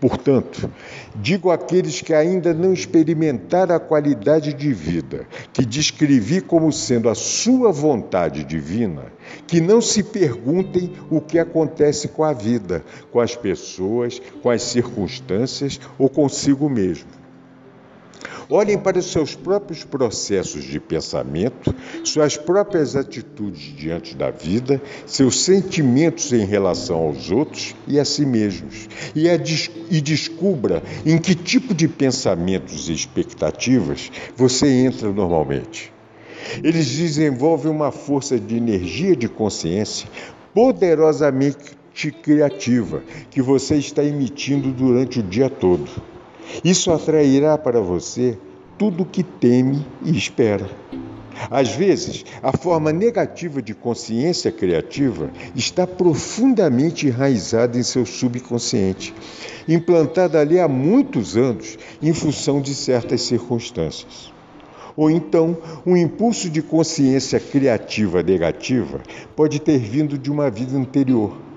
[0.00, 0.70] Portanto,
[1.16, 7.16] digo àqueles que ainda não experimentaram a qualidade de vida que descrevi como sendo a
[7.16, 9.06] sua vontade divina,
[9.46, 14.62] que não se perguntem o que acontece com a vida, com as pessoas, com as
[14.62, 17.17] circunstâncias ou consigo mesmo.
[18.50, 25.40] Olhem para os seus próprios processos de pensamento, suas próprias atitudes diante da vida, seus
[25.44, 29.26] sentimentos em relação aos outros e a si mesmos, e,
[29.90, 35.92] e descubra em que tipo de pensamentos e expectativas você entra normalmente.
[36.62, 40.08] Eles desenvolvem uma força de energia de consciência
[40.54, 41.76] poderosamente
[42.22, 46.17] criativa que você está emitindo durante o dia todo.
[46.64, 48.38] Isso atrairá para você
[48.76, 50.68] tudo o que teme e espera.
[51.50, 59.14] Às vezes, a forma negativa de consciência criativa está profundamente enraizada em seu subconsciente,
[59.68, 64.32] implantada ali há muitos anos em função de certas circunstâncias.
[64.96, 69.00] Ou então, um impulso de consciência criativa negativa
[69.36, 71.47] pode ter vindo de uma vida anterior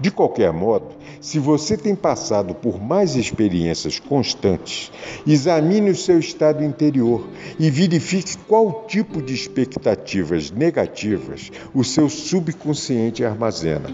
[0.00, 0.86] de qualquer modo,
[1.20, 4.90] se você tem passado por mais experiências constantes,
[5.26, 7.28] examine o seu estado interior
[7.58, 13.90] e verifique qual tipo de expectativas negativas o seu subconsciente armazena.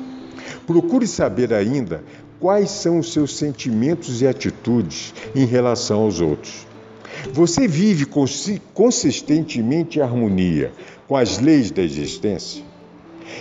[0.65, 2.05] Procure saber ainda
[2.39, 6.67] quais são os seus sentimentos e atitudes em relação aos outros.
[7.33, 8.07] Você vive
[8.75, 10.73] consistentemente em harmonia
[11.09, 12.66] com as leis da existência?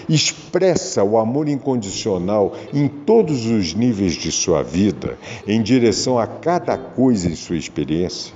[0.09, 5.17] Expressa o amor incondicional em todos os níveis de sua vida,
[5.47, 8.33] em direção a cada coisa em sua experiência?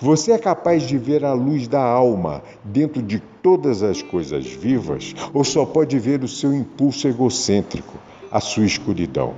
[0.00, 5.14] Você é capaz de ver a luz da alma dentro de todas as coisas vivas
[5.32, 7.98] ou só pode ver o seu impulso egocêntrico,
[8.30, 9.34] a sua escuridão?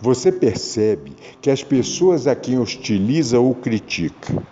[0.00, 4.42] Você percebe que as pessoas a quem hostiliza ou critica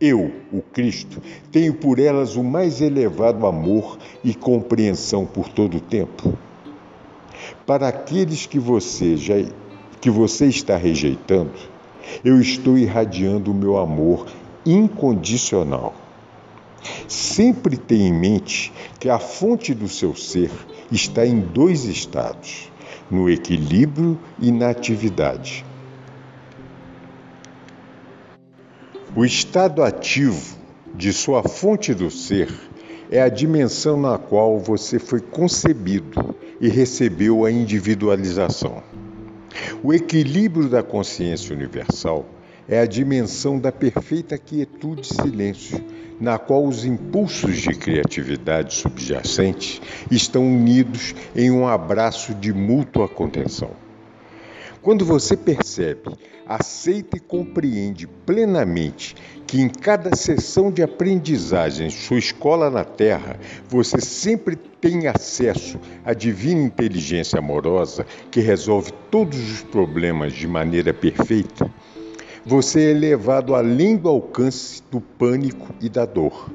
[0.00, 1.20] eu, o Cristo,
[1.52, 6.32] tenho por elas o mais elevado amor e compreensão por todo o tempo.
[7.66, 9.34] Para aqueles que você já
[10.00, 11.52] que você está rejeitando,
[12.24, 14.26] eu estou irradiando o meu amor
[14.64, 15.94] incondicional.
[17.06, 20.50] Sempre tenha em mente que a fonte do seu ser
[20.90, 22.72] está em dois estados:
[23.10, 25.64] no equilíbrio e na atividade.
[29.16, 30.56] O estado ativo
[30.94, 32.48] de sua fonte do ser
[33.10, 38.80] é a dimensão na qual você foi concebido e recebeu a individualização.
[39.82, 42.24] O equilíbrio da consciência universal
[42.68, 45.84] é a dimensão da perfeita quietude e silêncio,
[46.20, 53.89] na qual os impulsos de criatividade subjacentes estão unidos em um abraço de mútua contenção.
[54.82, 56.10] Quando você percebe,
[56.46, 59.14] aceita e compreende plenamente
[59.46, 66.14] que em cada sessão de aprendizagem, sua escola na Terra, você sempre tem acesso à
[66.14, 71.70] divina inteligência amorosa que resolve todos os problemas de maneira perfeita,
[72.44, 76.50] você é levado além do alcance do pânico e da dor.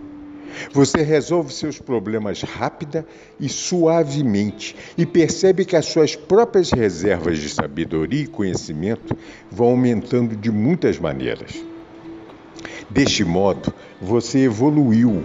[0.72, 3.06] Você resolve seus problemas rápida
[3.40, 9.16] e suavemente e percebe que as suas próprias reservas de sabedoria e conhecimento
[9.52, 11.52] vão aumentando de muitas maneiras.
[12.90, 15.24] Deste modo, você evoluiu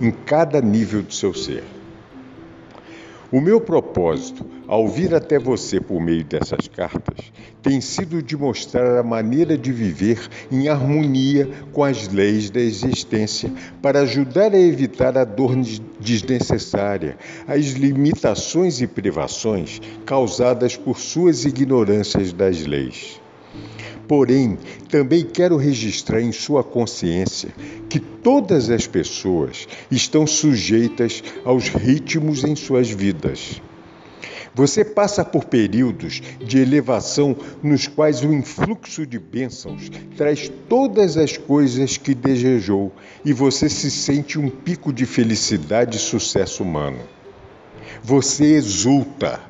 [0.00, 1.64] em cada nível do seu ser.
[3.30, 7.30] O meu propósito, ao vir até você por meio dessas cartas,
[7.62, 13.52] tem sido de mostrar a maneira de viver em harmonia com as leis da existência,
[13.82, 15.54] para ajudar a evitar a dor
[16.00, 23.20] desnecessária, as limitações e privações causadas por suas ignorâncias das leis.
[24.08, 24.56] Porém,
[24.88, 27.50] também quero registrar em sua consciência
[27.90, 33.60] que todas as pessoas estão sujeitas aos ritmos em suas vidas.
[34.54, 41.38] Você passa por períodos de elevação nos quais o influxo de bênçãos traz todas as
[41.38, 42.92] coisas que desejou
[43.24, 47.00] e você se sente um pico de felicidade e sucesso humano.
[48.02, 49.40] Você exulta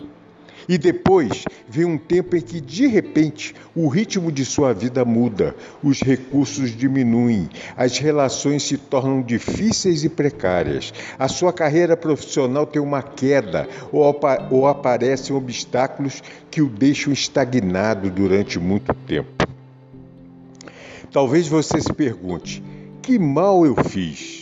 [0.69, 5.55] E depois vem um tempo em que, de repente, o ritmo de sua vida muda,
[5.83, 12.81] os recursos diminuem, as relações se tornam difíceis e precárias, a sua carreira profissional tem
[12.81, 19.31] uma queda ou, ou aparecem obstáculos que o deixam estagnado durante muito tempo.
[21.13, 22.63] Talvez você se pergunte:
[23.03, 24.42] que mal eu fiz?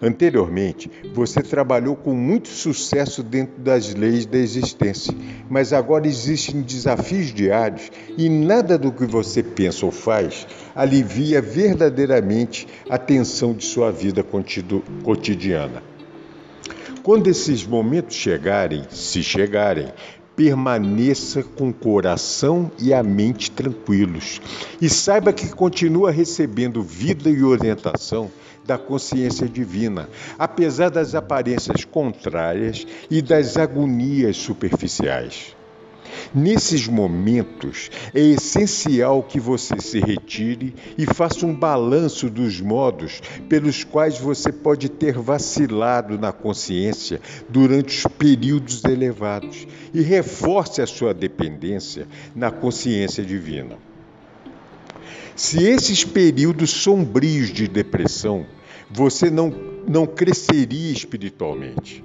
[0.00, 5.14] Anteriormente, você trabalhou com muito sucesso dentro das leis da existência,
[5.48, 12.66] mas agora existem desafios diários e nada do que você pensa ou faz alivia verdadeiramente
[12.90, 14.24] a tensão de sua vida
[15.02, 15.82] cotidiana.
[17.02, 19.92] Quando esses momentos chegarem, se chegarem,
[20.34, 24.40] permaneça com o coração e a mente tranquilos
[24.82, 28.30] e saiba que continua recebendo vida e orientação
[28.66, 30.08] da consciência divina,
[30.38, 35.56] apesar das aparências contrárias e das agonias superficiais.
[36.34, 43.84] Nesses momentos, é essencial que você se retire e faça um balanço dos modos pelos
[43.84, 51.14] quais você pode ter vacilado na consciência durante os períodos elevados e reforce a sua
[51.14, 53.76] dependência na consciência divina.
[55.34, 58.46] Se esses períodos sombrios de depressão,
[58.90, 59.52] você não,
[59.86, 62.04] não cresceria espiritualmente.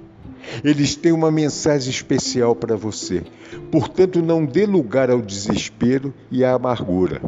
[0.64, 3.22] Eles têm uma mensagem especial para você.
[3.70, 7.22] Portanto, não dê lugar ao desespero e à amargura.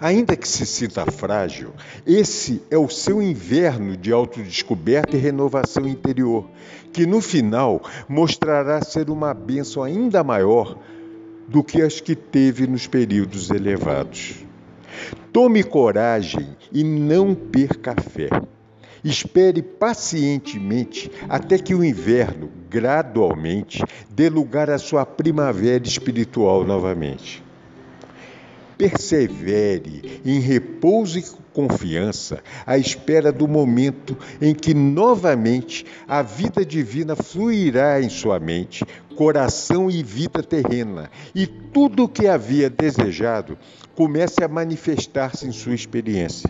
[0.00, 1.72] Ainda que se sinta frágil,
[2.06, 6.48] esse é o seu inverno de autodescoberta e renovação interior,
[6.92, 10.78] que no final mostrará ser uma bênção ainda maior
[11.46, 14.36] do que as que teve nos períodos elevados.
[15.32, 18.28] Tome coragem e não perca a fé.
[19.04, 27.42] Espere pacientemente até que o inverno, gradualmente, dê lugar à sua primavera espiritual novamente.
[28.80, 37.14] Persevere em repouso e confiança à espera do momento em que novamente a vida divina
[37.14, 38.82] fluirá em sua mente,
[39.14, 43.58] coração e vida terrena, e tudo o que havia desejado
[43.94, 46.48] comece a manifestar-se em sua experiência.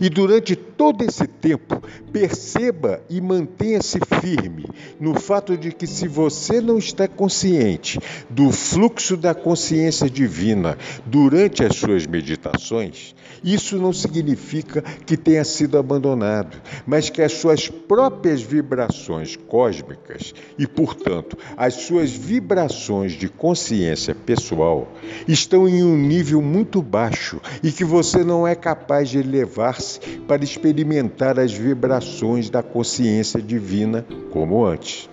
[0.00, 4.66] E durante todo esse tempo, perceba e mantenha-se firme
[5.00, 7.98] no fato de que, se você não está consciente
[8.28, 10.76] do fluxo da consciência divina
[11.06, 17.68] durante as suas meditações, isso não significa que tenha sido abandonado, mas que as suas
[17.68, 24.92] próprias vibrações cósmicas e, portanto, as suas vibrações de consciência pessoal
[25.26, 29.22] estão em um nível muito baixo e que você não é capaz de
[29.68, 35.08] elevar-se para experimentar as vibrações da consciência divina como antes.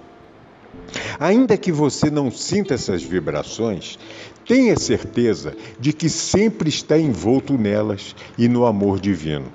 [1.19, 3.97] Ainda que você não sinta essas vibrações,
[4.47, 9.51] Tenha certeza de que sempre está envolto nelas e no amor divino.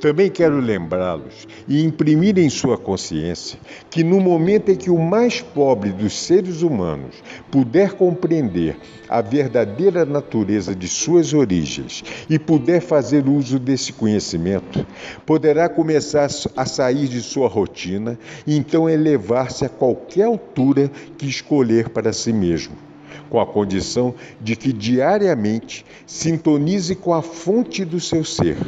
[0.00, 3.58] Também quero lembrá-los e imprimir em sua consciência
[3.90, 8.76] que, no momento em que o mais pobre dos seres humanos puder compreender
[9.08, 14.86] a verdadeira natureza de suas origens e puder fazer uso desse conhecimento,
[15.26, 21.88] poderá começar a sair de sua rotina e então elevar-se a qualquer altura que escolher
[21.88, 22.89] para si mesmo
[23.30, 28.58] com a condição de que diariamente sintonize com a fonte do seu ser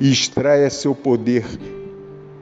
[0.00, 1.44] e extraia seu poder,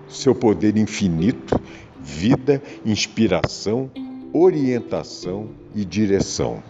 [0.06, 1.58] seu poder infinito,
[1.98, 3.90] vida, inspiração,
[4.32, 6.62] orientação e direção.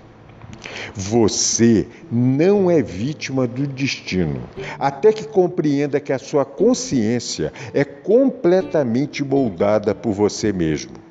[0.94, 4.42] Você não é vítima do destino,
[4.78, 11.09] até que compreenda que a sua consciência é completamente moldada por você mesmo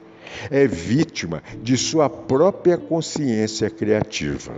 [0.49, 4.53] é vítima de sua própria consciência criativa.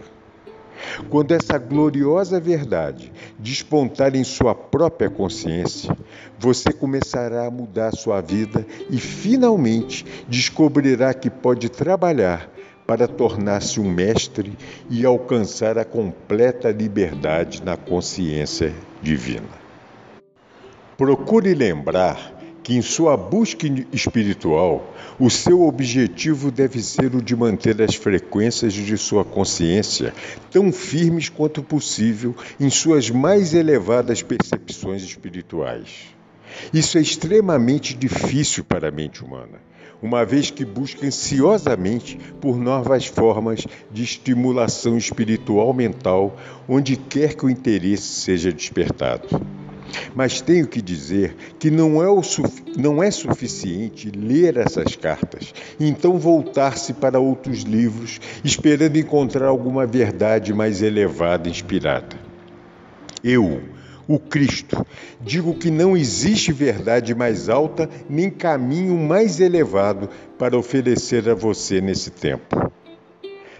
[1.10, 5.96] Quando essa gloriosa verdade despontar em sua própria consciência,
[6.40, 12.50] você começará a mudar sua vida e finalmente descobrirá que pode trabalhar
[12.86, 14.58] para tornar-se um mestre
[14.90, 19.62] e alcançar a completa liberdade na consciência divina.
[20.98, 27.82] Procure lembrar que em sua busca espiritual, o seu objetivo deve ser o de manter
[27.82, 30.14] as frequências de sua consciência
[30.52, 36.14] tão firmes quanto possível em suas mais elevadas percepções espirituais.
[36.74, 39.60] Isso é extremamente difícil para a mente humana,
[40.02, 46.38] uma vez que busca ansiosamente por novas formas de estimulação espiritual mental
[46.68, 49.28] onde quer que o interesse seja despertado.
[50.16, 52.22] Mas tenho que dizer que não é, o,
[52.78, 60.54] não é suficiente ler essas cartas, então voltar-se para outros livros, esperando encontrar alguma verdade
[60.54, 62.16] mais elevada e inspirada.
[63.24, 63.62] Eu,
[64.08, 64.86] o Cristo,
[65.22, 71.80] digo que não existe verdade mais alta nem caminho mais elevado para oferecer a você
[71.80, 72.72] nesse tempo.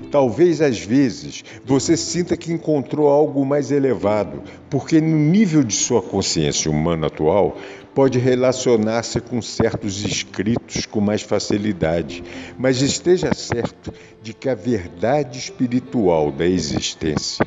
[0.10, 6.02] Talvez às vezes você sinta que encontrou algo mais elevado, porque no nível de sua
[6.02, 7.58] consciência humana atual
[7.94, 12.24] pode relacionar-se com certos escritos com mais facilidade,
[12.58, 17.46] mas esteja certo de que a verdade espiritual da existência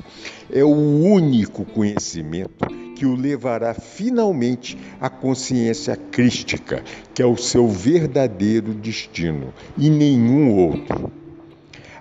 [0.53, 6.83] é o único conhecimento que o levará finalmente à consciência crística,
[7.13, 11.24] que é o seu verdadeiro destino, e nenhum outro.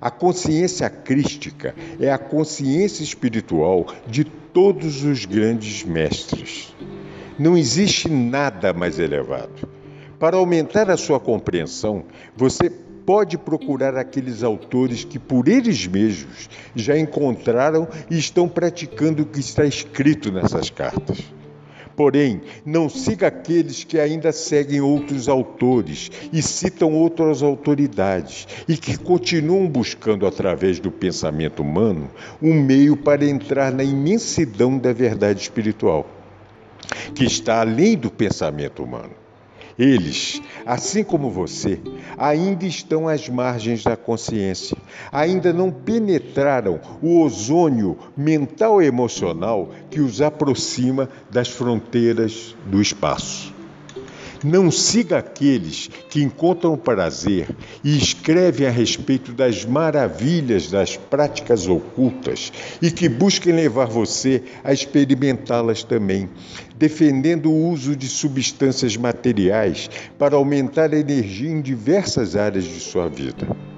[0.03, 6.75] A consciência crística é a consciência espiritual de todos os grandes mestres.
[7.39, 9.65] Não existe nada mais elevado.
[10.19, 12.03] Para aumentar a sua compreensão,
[12.35, 19.25] você pode procurar aqueles autores que por eles mesmos já encontraram e estão praticando o
[19.25, 21.19] que está escrito nessas cartas.
[21.95, 28.97] Porém, não siga aqueles que ainda seguem outros autores e citam outras autoridades e que
[28.97, 32.09] continuam buscando, através do pensamento humano,
[32.41, 36.07] um meio para entrar na imensidão da verdade espiritual,
[37.13, 39.22] que está além do pensamento humano.
[39.77, 41.79] Eles, assim como você,
[42.17, 44.77] ainda estão às margens da consciência,
[45.11, 53.52] ainda não penetraram o ozônio mental e emocional que os aproxima das fronteiras do espaço.
[54.43, 57.47] Não siga aqueles que encontram prazer
[57.83, 64.73] e escrevem a respeito das maravilhas das práticas ocultas e que busquem levar você a
[64.73, 66.29] experimentá-las também,
[66.75, 69.89] defendendo o uso de substâncias materiais
[70.19, 73.72] para aumentar a energia em diversas áreas de sua vida.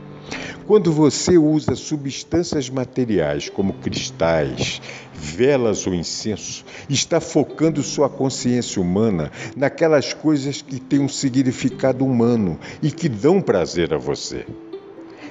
[0.67, 4.81] Quando você usa substâncias materiais como cristais,
[5.13, 12.59] velas ou incenso, está focando sua consciência humana naquelas coisas que têm um significado humano
[12.81, 14.43] e que dão prazer a você.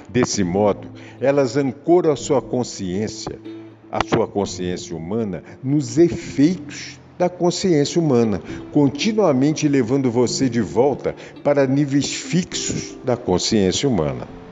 [0.07, 0.87] Desse modo,
[1.19, 3.37] elas ancoram a sua consciência,
[3.91, 11.13] a sua consciência humana, nos efeitos da consciência humana, continuamente levando você de volta
[11.43, 14.44] para níveis fixos da consciência humana.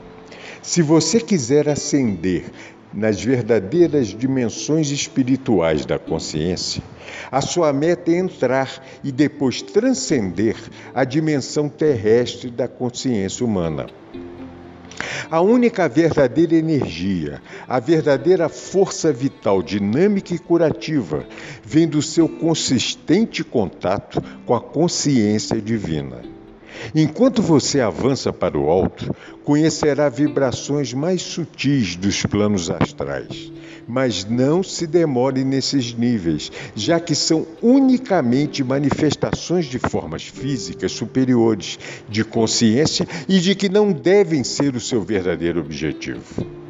[0.63, 2.45] Se você quiser ascender
[2.93, 6.81] nas verdadeiras dimensões espirituais da consciência,
[7.29, 10.55] a sua meta é entrar e depois transcender
[10.95, 13.87] a dimensão terrestre da consciência humana.
[15.29, 21.25] A única verdadeira energia, a verdadeira força vital, dinâmica e curativa,
[21.61, 26.32] vem do seu consistente contato com a consciência divina.
[26.95, 29.13] Enquanto você avança para o alto,
[29.43, 33.51] conhecerá vibrações mais sutis dos planos astrais.
[33.87, 41.77] Mas não se demore nesses níveis, já que são unicamente manifestações de formas físicas superiores,
[42.07, 46.62] de consciência e de que não devem ser o seu verdadeiro objetivo.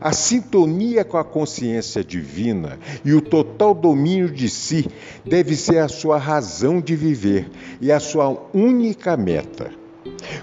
[0.00, 4.86] A sintonia com a consciência divina e o total domínio de si
[5.24, 7.50] deve ser a sua razão de viver
[7.80, 9.70] e a sua única meta.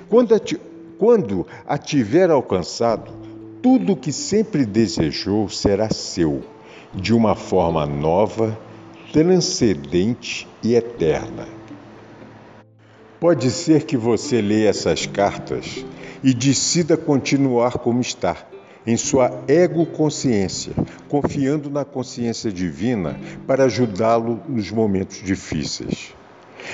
[0.09, 0.39] Quando a,
[0.97, 3.11] quando a tiver alcançado,
[3.61, 6.41] tudo o que sempre desejou será seu,
[6.93, 8.57] de uma forma nova,
[9.11, 11.47] transcendente e eterna.
[13.19, 15.85] Pode ser que você leia essas cartas
[16.23, 18.50] e decida continuar como está
[18.85, 20.73] em sua ego-consciência,
[21.07, 26.13] confiando na consciência divina para ajudá-lo nos momentos difíceis.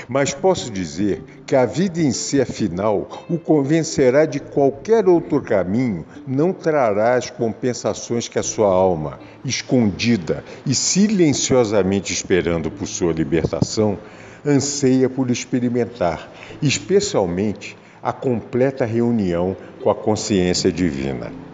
[0.08, 6.06] Mas posso dizer que a vida em si, afinal, o convencerá de qualquer outro caminho
[6.28, 13.98] não trará as compensações que a sua alma, escondida e silenciosamente esperando por sua libertação,
[14.46, 16.32] anseia por experimentar,
[16.62, 21.47] especialmente a completa reunião com a consciência divina.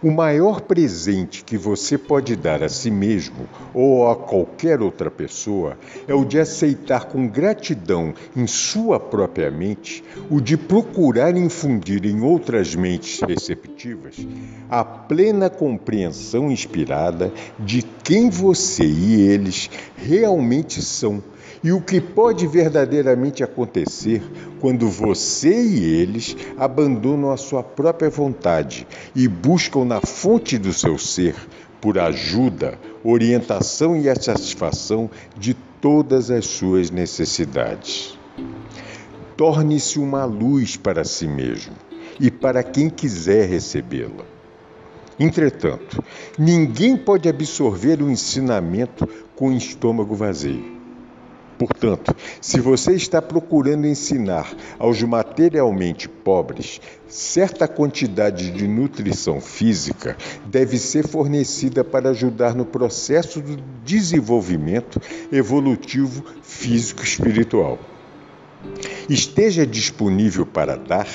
[0.00, 5.76] O maior presente que você pode dar a si mesmo ou a qualquer outra pessoa
[6.06, 12.20] é o de aceitar com gratidão em sua própria mente o de procurar infundir em
[12.20, 14.14] outras mentes receptivas
[14.70, 21.20] a plena compreensão inspirada de quem você e eles realmente são
[21.62, 24.22] e o que pode verdadeiramente acontecer
[24.60, 30.98] quando você e eles abandonam a sua própria vontade e buscam na fonte do seu
[30.98, 31.34] ser
[31.80, 38.18] por ajuda, orientação e a satisfação de todas as suas necessidades.
[39.36, 41.74] Torne-se uma luz para si mesmo
[42.18, 44.24] e para quem quiser recebê-la.
[45.20, 46.02] Entretanto,
[46.38, 50.77] ninguém pode absorver o ensinamento com o estômago vazio.
[51.58, 60.78] Portanto, se você está procurando ensinar aos materialmente pobres, certa quantidade de nutrição física deve
[60.78, 65.00] ser fornecida para ajudar no processo do desenvolvimento
[65.32, 67.78] evolutivo físico-espiritual.
[69.08, 71.08] Esteja disponível para dar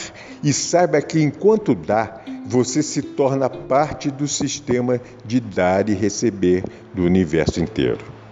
[0.43, 6.63] e saiba que enquanto dá, você se torna parte do sistema de dar e receber
[6.93, 8.22] do universo inteiro.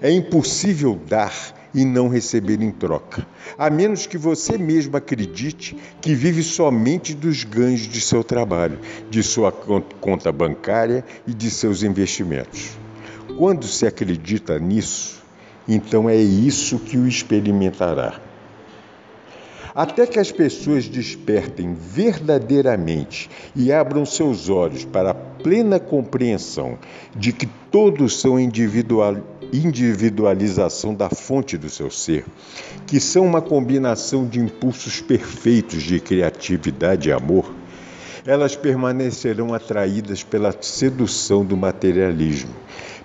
[0.00, 1.34] É impossível dar
[1.74, 3.26] e não receber em troca,
[3.58, 8.78] a menos que você mesmo acredite que vive somente dos ganhos de seu trabalho,
[9.10, 12.70] de sua conta bancária e de seus investimentos.
[13.36, 15.22] Quando se acredita nisso,
[15.68, 18.20] então é isso que o experimentará.
[19.74, 26.76] Até que as pessoas despertem verdadeiramente e abram seus olhos para a plena compreensão
[27.14, 29.16] de que todos são individual,
[29.52, 32.24] individualização da fonte do seu ser,
[32.86, 37.52] que são uma combinação de impulsos perfeitos de criatividade e amor,
[38.26, 42.54] elas permanecerão atraídas pela sedução do materialismo,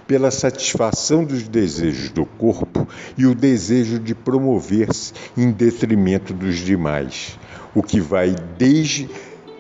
[0.06, 2.88] pela satisfação dos desejos do corpo
[3.18, 7.40] e o desejo de promover-se em detrimento dos demais,
[7.74, 9.10] o que vai desde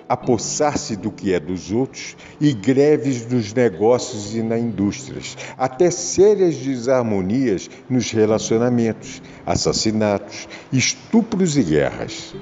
[0.08, 6.56] apossar-se do que é dos outros e greves nos negócios e nas indústrias, até sérias
[6.58, 12.36] desarmonias nos relacionamentos, assassinatos, estupros e guerras.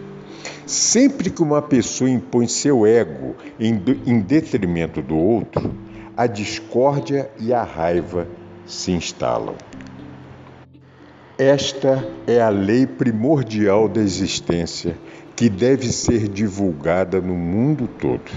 [0.66, 5.74] Sempre que uma pessoa impõe seu ego em, detrimento do outro,
[6.16, 8.28] a discórdia e a raiva
[8.66, 9.56] se instalam.
[11.38, 14.96] Esta é a lei primordial da existência
[15.42, 18.30] que deve ser divulgada no mundo todo.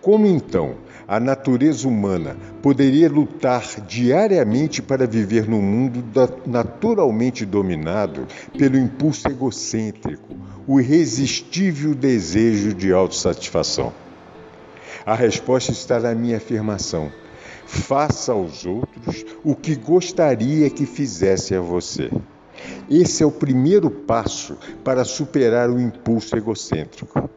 [0.00, 0.76] Como então
[1.08, 6.04] a natureza humana poderia lutar diariamente para viver num mundo
[6.46, 10.36] naturalmente dominado pelo impulso egocêntrico,
[10.68, 13.92] o irresistível desejo de autossatisfação?
[15.04, 17.10] A resposta está na minha afirmação.
[17.66, 22.08] Faça aos outros o que gostaria que fizesse a você.
[22.90, 27.28] Esse é o primeiro passo para superar o impulso egocêntrico.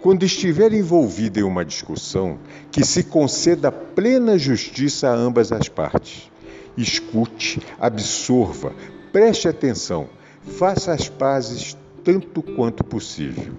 [0.00, 2.38] Quando estiver envolvido em uma discussão,
[2.70, 6.30] que se conceda plena justiça a ambas as partes.
[6.76, 8.72] Escute, absorva,
[9.12, 10.08] preste atenção,
[10.42, 13.52] faça as pazes tanto quanto possível.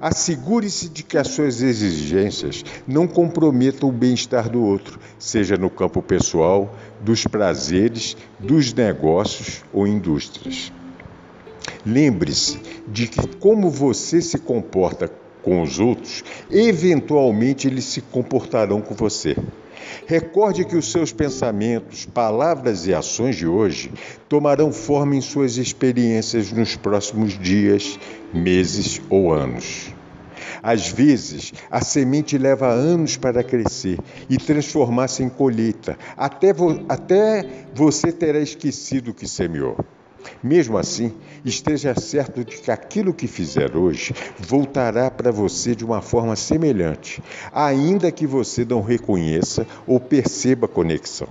[0.00, 6.02] Assegure-se de que as suas exigências não comprometam o bem-estar do outro, seja no campo
[6.02, 10.72] pessoal, dos prazeres, dos negócios ou indústrias.
[11.84, 15.10] Lembre-se de que, como você se comporta
[15.42, 19.36] com os outros, eventualmente eles se comportarão com você.
[20.06, 23.92] Recorde que os seus pensamentos, palavras e ações de hoje
[24.28, 27.98] tomarão forma em suas experiências nos próximos dias,
[28.32, 29.94] meses ou anos.
[30.62, 37.66] Às vezes, a semente leva anos para crescer e transformar-se em colheita, até, vo até
[37.74, 39.76] você terá esquecido o que semeou.
[40.42, 41.12] Mesmo assim,
[41.44, 47.22] esteja certo de que aquilo que fizer hoje voltará para você de uma forma semelhante,
[47.52, 51.28] ainda que você não reconheça ou perceba a conexão.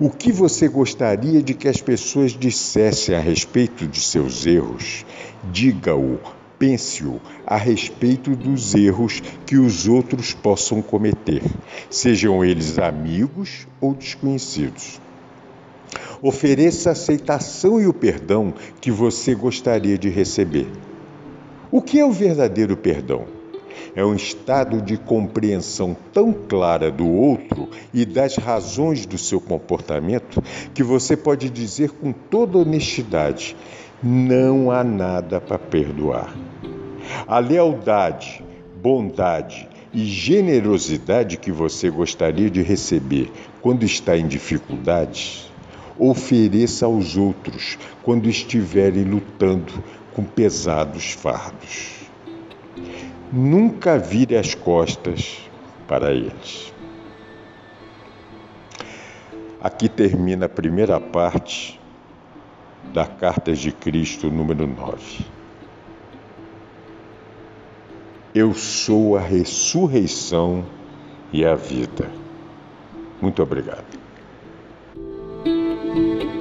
[0.00, 5.04] O que você gostaria de que as pessoas dissessem a respeito de seus erros?
[5.50, 6.20] Diga-o,
[6.56, 11.42] pense-o a respeito dos erros que os outros possam cometer,
[11.90, 15.00] sejam eles amigos ou desconhecidos.
[16.20, 20.66] Ofereça a aceitação e o perdão que você gostaria de receber.
[21.70, 23.26] O que é o verdadeiro perdão?
[23.94, 30.42] É um estado de compreensão tão clara do outro e das razões do seu comportamento
[30.74, 33.56] que você pode dizer com toda honestidade:
[34.02, 36.34] não há nada para perdoar.
[37.26, 38.44] A lealdade,
[38.82, 43.30] bondade e generosidade que você gostaria de receber
[43.62, 45.47] quando está em dificuldades
[45.98, 49.72] ofereça aos outros quando estiverem lutando
[50.14, 51.98] com pesados fardos.
[53.32, 55.38] Nunca vire as costas
[55.86, 56.72] para eles.
[59.60, 61.78] Aqui termina a primeira parte
[62.92, 65.26] da Cartas de Cristo, número 9.
[68.34, 70.64] Eu sou a ressurreição
[71.32, 72.08] e a vida.
[73.20, 73.97] Muito obrigado.
[75.88, 76.37] Thank you.